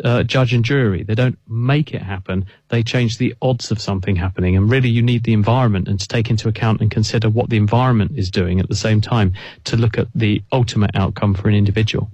uh, 0.04 0.22
judge 0.22 0.52
and 0.52 0.64
jury. 0.64 1.02
They 1.02 1.14
don't 1.14 1.38
make 1.48 1.92
it 1.94 2.02
happen. 2.02 2.46
They 2.68 2.82
change 2.82 3.18
the 3.18 3.34
odds 3.42 3.70
of 3.70 3.80
something 3.80 4.16
happening. 4.16 4.56
And 4.56 4.70
really, 4.70 4.88
you 4.88 5.02
need 5.02 5.24
the 5.24 5.32
environment 5.32 5.88
and 5.88 5.98
to 6.00 6.08
take 6.08 6.30
into 6.30 6.48
account 6.48 6.80
and 6.80 6.90
consider 6.90 7.28
what 7.30 7.50
the 7.50 7.56
environment 7.56 8.12
is 8.16 8.30
doing 8.30 8.60
at 8.60 8.68
the 8.68 8.76
same 8.76 9.00
time 9.00 9.32
to 9.64 9.76
look 9.76 9.98
at 9.98 10.08
the 10.14 10.42
ultimate 10.52 10.90
outcome 10.94 11.34
for 11.34 11.48
an 11.48 11.54
individual. 11.54 12.10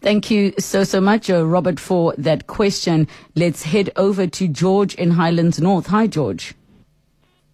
Thank 0.00 0.30
you 0.30 0.52
so, 0.58 0.84
so 0.84 1.00
much, 1.00 1.30
uh, 1.30 1.44
Robert, 1.44 1.80
for 1.80 2.14
that 2.18 2.46
question. 2.46 3.08
Let's 3.34 3.62
head 3.64 3.90
over 3.96 4.26
to 4.26 4.48
George 4.48 4.94
in 4.94 5.10
Highlands 5.12 5.60
North. 5.60 5.86
Hi, 5.86 6.06
George. 6.06 6.54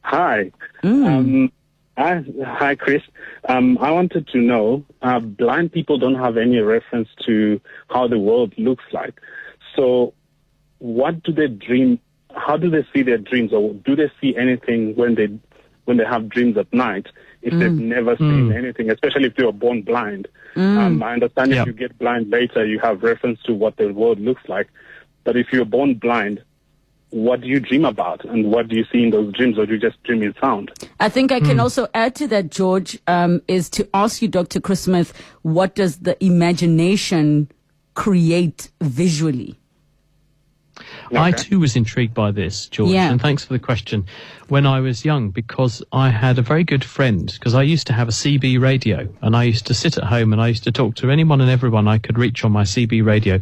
Hi. 0.03 0.51
Mm. 0.83 1.07
Um, 1.07 1.53
Hi, 1.97 2.25
hi 2.45 2.75
Chris. 2.75 3.03
Um, 3.49 3.77
I 3.79 3.91
wanted 3.91 4.27
to 4.29 4.39
know, 4.39 4.85
uh, 5.03 5.21
blind 5.21 5.73
people 5.73 5.99
don't 5.99 6.15
have 6.15 6.37
any 6.37 6.59
reference 6.59 7.09
to 7.27 7.61
how 7.91 8.09
the 8.09 8.19
world 8.19 8.55
looks 8.57 8.85
like. 8.93 9.21
So 9.77 10.15
what 10.79 11.23
do 11.23 11.33
they 11.33 11.49
dream? 11.49 12.01
How 12.35 12.57
do 12.57 12.71
they 12.71 12.87
see 12.95 13.03
their 13.03 13.19
dreams 13.19 13.53
or 13.53 13.75
do 13.75 13.95
they 13.95 14.11
see 14.21 14.35
anything 14.37 14.97
when 14.97 15.17
they, 15.17 15.29
when 15.85 15.99
they 15.99 16.05
have 16.05 16.31
dreams 16.31 16.57
at 16.57 16.73
night? 16.73 17.09
If 17.43 17.53
mm. 17.53 17.59
they've 17.59 17.73
never 17.73 18.17
seen 18.17 18.49
mm. 18.49 18.57
anything, 18.57 18.91
especially 18.91 19.27
if 19.27 19.37
they 19.37 19.45
were 19.45 19.53
born 19.53 19.83
blind. 19.83 20.29
Mm. 20.55 20.79
Um, 20.79 21.03
I 21.03 21.13
understand 21.13 21.53
if 21.53 21.67
you 21.67 21.73
get 21.73 21.99
blind 21.99 22.31
later, 22.31 22.65
you 22.65 22.79
have 22.79 23.03
reference 23.03 23.43
to 23.43 23.53
what 23.53 23.77
the 23.77 23.93
world 23.93 24.19
looks 24.19 24.49
like. 24.49 24.69
But 25.25 25.37
if 25.37 25.53
you're 25.53 25.65
born 25.65 25.95
blind, 25.95 26.43
what 27.13 27.43
do 27.43 27.47
you 27.47 27.61
dream 27.61 27.85
about 27.85 28.25
and 28.25 28.51
what 28.51 28.69
do 28.69 28.77
you 28.77 28.85
see 28.91 29.03
in 29.05 29.11
those 29.11 29.33
dreams 29.35 29.59
or 29.59 29.67
do 29.67 29.75
you 29.75 29.79
just 29.79 30.03
dream 30.03 30.23
in 30.23 30.35
sound? 30.41 30.73
I 30.99 31.09
think 31.09 31.31
I 31.31 31.41
can 31.41 31.59
mm. 31.59 31.63
also 31.63 31.87
add 31.95 32.15
to 32.17 32.29
that, 32.29 32.51
George, 32.51 32.99
um, 33.07 33.43
is 33.49 33.69
to 33.71 33.89
ask 33.93 34.23
you, 34.23 34.29
Dr. 34.29 34.61
Chris 34.61 34.83
Smith, 34.83 35.13
what 35.43 35.75
does 35.75 35.99
the 35.99 36.23
imagination 36.25 37.51
create 37.95 38.71
visually? 38.81 39.59
I 41.15 41.33
too 41.33 41.61
was 41.61 41.77
intrigued 41.77 42.15
by 42.15 42.31
this, 42.31 42.67
George, 42.67 42.93
Yeah. 42.93 43.11
and 43.11 43.21
thanks 43.21 43.45
for 43.45 43.53
the 43.53 43.59
question. 43.59 44.07
When 44.49 44.67
I 44.67 44.81
was 44.81 45.05
young, 45.05 45.31
because 45.31 45.83
I 45.93 46.11
had 46.11 46.39
a 46.39 46.43
very 46.43 46.65
good 46.65 46.85
friend, 46.85 47.31
because 47.33 47.55
I 47.55 47.63
used 47.63 47.87
to 47.89 47.93
have 47.93 48.09
a 48.09 48.13
CB 48.13 48.59
radio, 48.61 49.09
and 49.23 49.37
I 49.37 49.45
used 49.45 49.67
to 49.67 49.75
sit 49.75 49.97
at 49.99 50.05
home 50.05 50.33
and 50.33 50.41
I 50.43 50.49
used 50.49 50.65
to 50.65 50.73
talk 50.73 50.95
to 50.97 51.11
anyone 51.11 51.41
and 51.41 51.51
everyone 51.51 51.89
I 51.89 51.99
could 51.99 52.19
reach 52.19 52.45
on 52.45 52.53
my 52.53 52.63
CB 52.65 53.05
radio. 53.05 53.41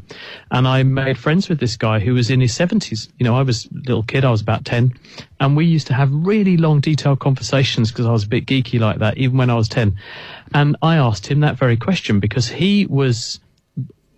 And 0.51 0.67
I 0.69 0.83
made 0.83 1.19
friends 1.19 1.49
with 1.49 1.61
this 1.61 1.77
guy 1.77 2.01
who 2.01 2.15
was 2.15 2.31
in 2.31 2.41
his 2.41 2.53
70s. 2.57 3.09
You 3.19 3.25
know, 3.25 3.37
I 3.37 3.43
was 3.43 3.67
a 3.67 3.69
little 3.87 4.03
kid, 4.03 4.25
I 4.25 4.31
was 4.31 4.41
about 4.41 4.65
10, 4.65 4.93
and 5.41 5.57
we 5.57 5.65
used 5.67 5.87
to 5.89 5.95
have 5.95 6.11
really 6.13 6.57
long, 6.57 6.81
detailed 6.81 7.21
conversations 7.21 7.91
because 7.91 8.07
I 8.07 8.13
was 8.13 8.25
a 8.25 8.29
bit 8.29 8.47
geeky 8.47 8.79
like 8.81 8.99
that, 8.99 9.17
even 9.19 9.37
when 9.39 9.51
I 9.51 9.55
was 9.55 9.69
10. 9.69 9.97
And 10.55 10.77
I 10.83 10.97
asked 10.97 11.27
him 11.27 11.41
that 11.41 11.57
very 11.57 11.77
question 11.77 12.21
because 12.21 12.49
he 12.49 12.87
was 12.87 13.41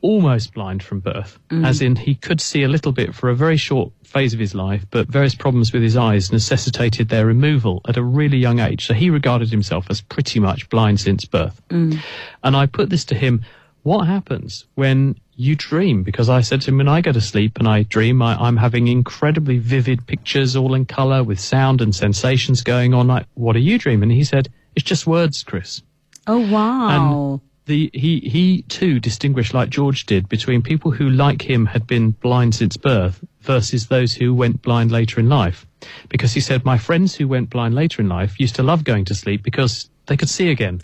almost 0.03 0.53
blind 0.53 0.83
from 0.83 1.01
birth, 1.01 1.39
mm. 1.49 1.67
as 1.67 1.81
in 1.81 1.97
he 1.97 2.15
could 2.15 2.41
see 2.41 2.63
a 2.63 2.69
little 2.69 2.93
bit 2.93 3.15
for 3.15 3.31
a 3.31 3.35
very 3.35 3.57
short 3.57 3.93
phase 4.05 4.35
of 4.35 4.41
his 4.41 4.55
life, 4.55 4.85
but 4.91 5.09
various 5.09 5.35
problems 5.35 5.73
with 5.73 5.83
his 5.83 5.97
eyes 5.97 6.31
necessitated 6.31 7.09
their 7.09 7.25
removal 7.25 7.81
at 7.89 7.97
a 7.97 8.03
really 8.03 8.37
young 8.37 8.59
age. 8.59 8.87
So 8.87 8.95
he 8.95 9.09
regarded 9.11 9.49
himself 9.51 9.87
as 9.89 10.01
pretty 10.01 10.39
much 10.39 10.69
blind 10.69 11.01
since 11.01 11.25
birth. 11.25 11.61
Mm. 11.69 11.99
And 12.43 12.57
I 12.57 12.67
put 12.67 12.91
this 12.91 13.05
to 13.07 13.15
him 13.15 13.45
what 13.83 14.07
happens 14.07 14.65
when 14.77 15.17
you 15.35 15.57
dream? 15.57 16.05
Because 16.05 16.29
I 16.29 16.43
said 16.43 16.61
to 16.63 16.71
him, 16.71 16.77
when 16.77 16.89
I 16.89 17.01
go 17.01 17.11
to 17.11 17.21
sleep 17.21 17.59
and 17.59 17.67
I 17.67 17.83
dream, 17.83 18.23
I, 18.23 18.37
I'm 18.37 18.57
having 18.57 18.87
incredibly 18.87 19.59
vivid 19.59 20.07
pictures, 20.07 20.55
all 20.55 20.75
in 20.75 20.85
colour, 20.85 21.25
with 21.25 21.41
sound 21.41 21.81
and 21.81 21.93
sensations 21.93 22.63
going 22.63 22.95
on. 22.95 23.09
Like, 23.09 23.27
what 23.35 23.57
are 23.57 23.61
you 23.61 23.79
dreaming? 23.79 24.05
And 24.05 24.13
he 24.13 24.25
said, 24.25 24.51
it's 24.77 24.85
just 24.85 25.07
words, 25.07 25.43
Chris 25.43 25.83
Oh 26.27 26.39
wow. 26.51 27.41
The 27.67 27.91
he 27.93 28.21
he 28.21 28.63
too 28.63 28.99
distinguished 28.99 29.55
like 29.55 29.71
George 29.71 30.07
did 30.07 30.29
between 30.29 30.63
people 30.63 30.91
who 30.91 31.09
like 31.09 31.43
him 31.43 31.67
had 31.67 31.87
been 31.87 32.11
blind 32.11 32.55
since 32.55 32.77
birth 32.77 33.25
versus 33.41 33.87
those 33.87 34.15
who 34.15 34.35
went 34.35 34.63
blind 34.63 34.91
later 34.91 35.21
in 35.21 35.29
life. 35.29 35.67
Because 36.09 36.33
he 36.33 36.41
said 36.41 36.65
my 36.65 36.79
friends 36.79 37.15
who 37.15 37.29
went 37.29 37.51
blind 37.51 37.75
later 37.75 38.03
in 38.03 38.09
life 38.09 38.39
used 38.41 38.57
to 38.57 38.63
love 38.63 38.85
going 38.85 39.05
to 39.07 39.15
sleep 39.15 39.43
because 39.43 39.91
they 40.07 40.17
could 40.17 40.29
see 40.29 40.51
again. 40.51 40.83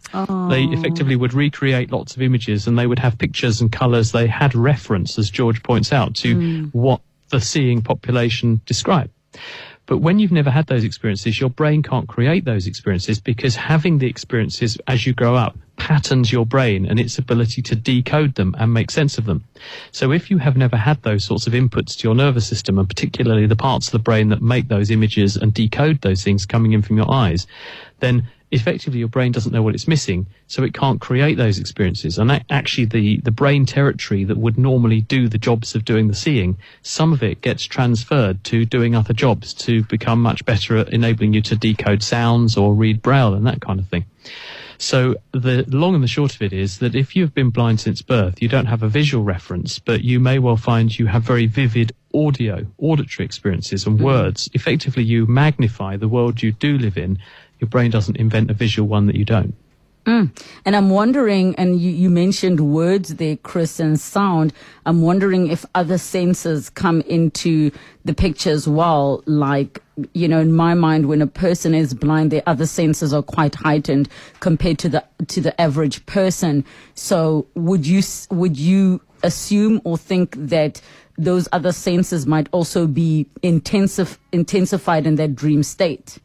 They 0.49 0.65
effectively 0.65 1.17
would 1.17 1.35
recreate 1.35 1.91
lots 1.91 2.15
of 2.15 2.23
images 2.23 2.67
and 2.67 2.79
they 2.79 2.87
would 2.87 3.01
have 3.01 3.19
pictures 3.19 3.61
and 3.61 3.71
colors. 3.71 4.13
They 4.13 4.29
had 4.29 4.55
reference 4.55 5.19
as 5.19 5.31
George 5.31 5.63
points 5.63 5.93
out 5.93 6.15
to 6.17 6.37
mm. 6.37 6.71
what 6.73 7.01
the 7.31 7.41
seeing 7.41 7.83
population 7.83 8.61
described. 8.65 9.11
But 9.87 9.99
when 9.99 10.19
you've 10.19 10.33
never 10.33 10.51
had 10.51 10.67
those 10.67 10.85
experiences, 10.85 11.41
your 11.41 11.51
brain 11.51 11.83
can't 11.83 12.07
create 12.07 12.45
those 12.45 12.67
experiences 12.67 13.21
because 13.21 13.57
having 13.57 13.99
the 13.99 14.07
experiences 14.07 14.79
as 14.87 15.07
you 15.07 15.15
grow 15.15 15.35
up 15.35 15.57
patterns 15.89 16.31
your 16.31 16.45
brain 16.45 16.85
and 16.85 17.01
its 17.01 17.17
ability 17.17 17.63
to 17.63 17.75
decode 17.75 18.35
them 18.35 18.55
and 18.59 18.75
make 18.75 18.91
sense 18.91 19.17
of 19.17 19.25
them. 19.25 19.43
So 19.91 20.13
if 20.13 20.31
you 20.31 20.37
have 20.37 20.55
never 20.55 20.77
had 20.77 21.03
those 21.03 21.25
sorts 21.25 21.47
of 21.47 21.55
inputs 21.55 21.97
to 21.97 22.07
your 22.07 22.15
nervous 22.15 22.47
system 22.47 22.79
and 22.79 22.87
particularly 22.87 23.47
the 23.47 23.57
parts 23.57 23.89
of 23.89 23.93
the 23.93 23.99
brain 23.99 24.29
that 24.29 24.43
make 24.43 24.69
those 24.69 24.91
images 24.91 25.39
and 25.39 25.55
decode 25.55 26.03
those 26.03 26.23
things 26.23 26.45
coming 26.45 26.73
in 26.73 26.83
from 26.83 26.99
your 26.99 27.11
eyes, 27.11 27.47
then 28.01 28.29
effectively 28.51 28.99
your 28.99 29.09
brain 29.09 29.33
doesn't 29.33 29.53
know 29.53 29.63
what 29.63 29.75
it's 29.75 29.89
missing, 29.89 30.27
so 30.47 30.63
it 30.63 30.75
can't 30.75 31.01
create 31.01 31.37
those 31.37 31.59
experiences. 31.59 32.19
And 32.19 32.45
actually, 32.51 32.87
the, 32.87 33.21
the 33.21 33.31
brain 33.31 33.67
territory 33.67 34.25
that 34.25 34.39
would 34.39 34.59
normally 34.59 35.01
do 35.01 35.29
the 35.29 35.39
jobs 35.39 35.75
of 35.75 35.85
doing 35.85 36.09
the 36.09 36.15
seeing, 36.15 36.59
some 36.83 37.13
of 37.13 37.23
it 37.23 37.41
gets 37.41 37.65
transferred 37.65 38.43
to 38.45 38.65
doing 38.65 38.95
other 38.95 39.13
jobs 39.13 39.55
to 39.55 39.83
become 39.85 40.23
much 40.23 40.45
better 40.45 40.77
at 40.77 40.93
enabling 40.93 41.35
you 41.35 41.43
to 41.43 41.57
decode 41.57 42.03
sounds 42.03 42.57
or 42.57 42.75
read 42.75 43.03
braille 43.03 43.35
and 43.35 43.47
that 43.47 43.61
kind 43.61 43.81
of 43.81 43.89
thing. 43.89 44.05
So 44.79 45.17
the 45.33 45.65
long 45.67 45.97
and 45.97 46.05
the 46.05 46.09
short 46.09 46.37
of 46.37 46.43
it 46.43 46.53
is 46.53 46.79
that 46.79 46.95
if 46.95 47.17
you've 47.17 47.35
been 47.35 47.51
blind 47.51 47.81
since 47.81 48.01
birth, 48.01 48.41
you 48.41 48.49
don't 48.49 48.67
have 48.67 48.85
a 48.85 48.89
visual 48.89 49.25
reference, 49.25 49.81
but 49.81 50.03
you 50.05 50.21
may 50.21 50.39
well 50.39 50.57
find 50.57 50.97
you 50.97 51.07
have 51.07 51.25
very 51.25 51.47
vivid 51.47 51.93
audio, 52.15 52.65
auditory 52.79 53.27
experiences 53.27 53.87
and 53.87 53.97
mm-hmm. 53.97 54.05
words. 54.05 54.49
Effectively, 54.55 55.03
you 55.03 55.27
magnify 55.27 55.97
the 55.97 56.09
world 56.09 56.43
you 56.43 56.53
do 56.53 56.79
live 56.79 56.97
in. 56.97 57.19
Your 57.61 57.69
brain 57.69 57.91
doesn't 57.91 58.17
invent 58.17 58.51
a 58.51 58.55
visual 58.55 58.89
one 58.89 59.07
that 59.07 59.17
you 59.17 59.25
don't. 59.25 59.55
Mm. 60.09 60.31
And 60.65 60.75
I'm 60.75 60.89
wondering, 60.89 61.55
and 61.57 61.79
you, 61.79 61.91
you 61.91 62.09
mentioned 62.09 62.61
words 62.73 63.17
there, 63.17 63.37
Chris, 63.37 63.79
and 63.79 64.01
sound. 64.01 64.55
I'm 64.87 65.03
wondering 65.03 65.49
if 65.49 65.67
other 65.75 65.99
senses 65.99 66.71
come 66.71 67.03
into 67.03 67.71
the 68.07 68.15
picture 68.15 68.49
as 68.49 68.67
well. 68.67 69.23
Like, 69.27 69.83
you 70.15 70.27
know, 70.27 70.41
in 70.41 70.55
my 70.55 70.73
mind, 70.73 71.09
when 71.09 71.21
a 71.21 71.27
person 71.27 71.75
is 71.75 71.93
blind, 71.93 72.31
their 72.31 72.43
other 72.47 72.65
senses 72.65 73.13
are 73.13 73.23
quite 73.23 73.55
heightened 73.57 74.09
compared 74.41 74.79
to 74.79 74.89
the 74.89 75.05
to 75.27 75.43
the 75.43 75.61
average 75.61 76.07
person. 76.07 76.65
So, 76.95 77.47
would 77.55 77.87
you 77.87 78.03
would 78.31 78.59
you 78.59 79.03
assume 79.23 79.83
or 79.85 79.99
think 79.99 80.35
that 80.39 80.81
those 81.19 81.49
other 81.53 81.73
senses 81.73 82.27
might 82.27 82.49
also 82.53 82.87
be 82.87 83.27
intensif- 83.43 84.17
intensified 84.33 85.07
in 85.07 85.17
that 85.17 85.35
dream 85.35 85.63
state? 85.63 86.19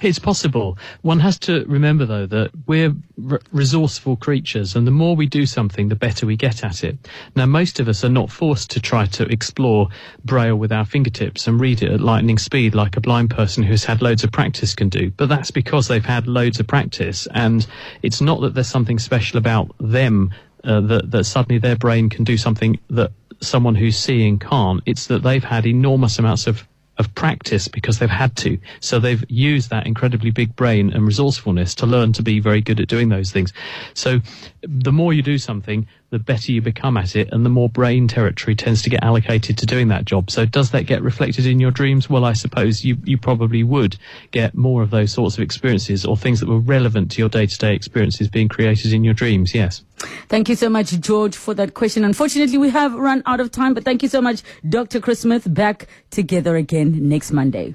It's 0.00 0.18
possible. 0.18 0.78
One 1.02 1.20
has 1.20 1.38
to 1.40 1.64
remember, 1.66 2.04
though, 2.04 2.26
that 2.26 2.50
we're 2.66 2.94
r- 3.30 3.40
resourceful 3.52 4.16
creatures, 4.16 4.76
and 4.76 4.86
the 4.86 4.90
more 4.90 5.16
we 5.16 5.26
do 5.26 5.46
something, 5.46 5.88
the 5.88 5.96
better 5.96 6.26
we 6.26 6.36
get 6.36 6.64
at 6.64 6.84
it. 6.84 6.98
Now, 7.36 7.46
most 7.46 7.80
of 7.80 7.88
us 7.88 8.04
are 8.04 8.10
not 8.10 8.30
forced 8.30 8.70
to 8.72 8.80
try 8.80 9.06
to 9.06 9.24
explore 9.24 9.88
Braille 10.24 10.56
with 10.56 10.72
our 10.72 10.84
fingertips 10.84 11.46
and 11.46 11.60
read 11.60 11.82
it 11.82 11.90
at 11.90 12.00
lightning 12.00 12.38
speed 12.38 12.74
like 12.74 12.96
a 12.96 13.00
blind 13.00 13.30
person 13.30 13.62
who's 13.62 13.84
had 13.84 14.02
loads 14.02 14.24
of 14.24 14.32
practice 14.32 14.74
can 14.74 14.88
do. 14.88 15.10
But 15.10 15.28
that's 15.28 15.50
because 15.50 15.88
they've 15.88 16.04
had 16.04 16.26
loads 16.26 16.60
of 16.60 16.66
practice, 16.66 17.26
and 17.32 17.66
it's 18.02 18.20
not 18.20 18.40
that 18.42 18.54
there's 18.54 18.68
something 18.68 18.98
special 18.98 19.38
about 19.38 19.74
them 19.78 20.32
uh, 20.64 20.80
that, 20.82 21.10
that 21.10 21.24
suddenly 21.24 21.58
their 21.58 21.76
brain 21.76 22.08
can 22.08 22.24
do 22.24 22.36
something 22.36 22.78
that 22.90 23.12
someone 23.40 23.74
who's 23.74 23.98
seeing 23.98 24.38
can't. 24.38 24.80
It's 24.86 25.06
that 25.08 25.22
they've 25.22 25.42
had 25.42 25.66
enormous 25.66 26.18
amounts 26.18 26.46
of 26.46 26.66
of 27.02 27.14
practice 27.14 27.68
because 27.68 27.98
they've 27.98 28.08
had 28.08 28.36
to. 28.36 28.58
So 28.80 28.98
they've 28.98 29.24
used 29.28 29.70
that 29.70 29.86
incredibly 29.86 30.30
big 30.30 30.54
brain 30.56 30.92
and 30.92 31.04
resourcefulness 31.04 31.74
to 31.76 31.86
learn 31.86 32.12
to 32.14 32.22
be 32.22 32.40
very 32.40 32.60
good 32.60 32.80
at 32.80 32.88
doing 32.88 33.08
those 33.08 33.30
things. 33.30 33.52
So 33.94 34.20
the 34.62 34.92
more 34.92 35.12
you 35.12 35.22
do 35.22 35.38
something, 35.38 35.86
the 36.12 36.18
better 36.18 36.52
you 36.52 36.60
become 36.60 36.98
at 36.98 37.16
it 37.16 37.32
and 37.32 37.44
the 37.44 37.48
more 37.48 37.70
brain 37.70 38.06
territory 38.06 38.54
tends 38.54 38.82
to 38.82 38.90
get 38.90 39.02
allocated 39.02 39.56
to 39.56 39.64
doing 39.64 39.88
that 39.88 40.04
job. 40.04 40.30
So 40.30 40.44
does 40.44 40.70
that 40.72 40.84
get 40.84 41.00
reflected 41.00 41.46
in 41.46 41.58
your 41.58 41.70
dreams? 41.70 42.10
Well, 42.10 42.26
I 42.26 42.34
suppose 42.34 42.84
you, 42.84 42.98
you 43.02 43.16
probably 43.16 43.64
would 43.64 43.96
get 44.30 44.54
more 44.54 44.82
of 44.82 44.90
those 44.90 45.10
sorts 45.10 45.38
of 45.38 45.42
experiences 45.42 46.04
or 46.04 46.14
things 46.18 46.40
that 46.40 46.50
were 46.50 46.60
relevant 46.60 47.12
to 47.12 47.18
your 47.18 47.30
day 47.30 47.46
to 47.46 47.58
day 47.58 47.74
experiences 47.74 48.28
being 48.28 48.48
created 48.48 48.92
in 48.92 49.04
your 49.04 49.14
dreams. 49.14 49.54
Yes. 49.54 49.82
Thank 50.28 50.50
you 50.50 50.54
so 50.54 50.68
much, 50.68 50.90
George, 51.00 51.34
for 51.34 51.54
that 51.54 51.72
question. 51.72 52.04
Unfortunately, 52.04 52.58
we 52.58 52.68
have 52.68 52.92
run 52.94 53.22
out 53.24 53.40
of 53.40 53.50
time, 53.50 53.72
but 53.72 53.84
thank 53.84 54.02
you 54.02 54.08
so 54.10 54.20
much, 54.20 54.42
Dr. 54.68 55.00
Chris 55.00 55.20
Smith. 55.20 55.52
Back 55.52 55.88
together 56.10 56.56
again 56.56 57.08
next 57.08 57.32
Monday. 57.32 57.70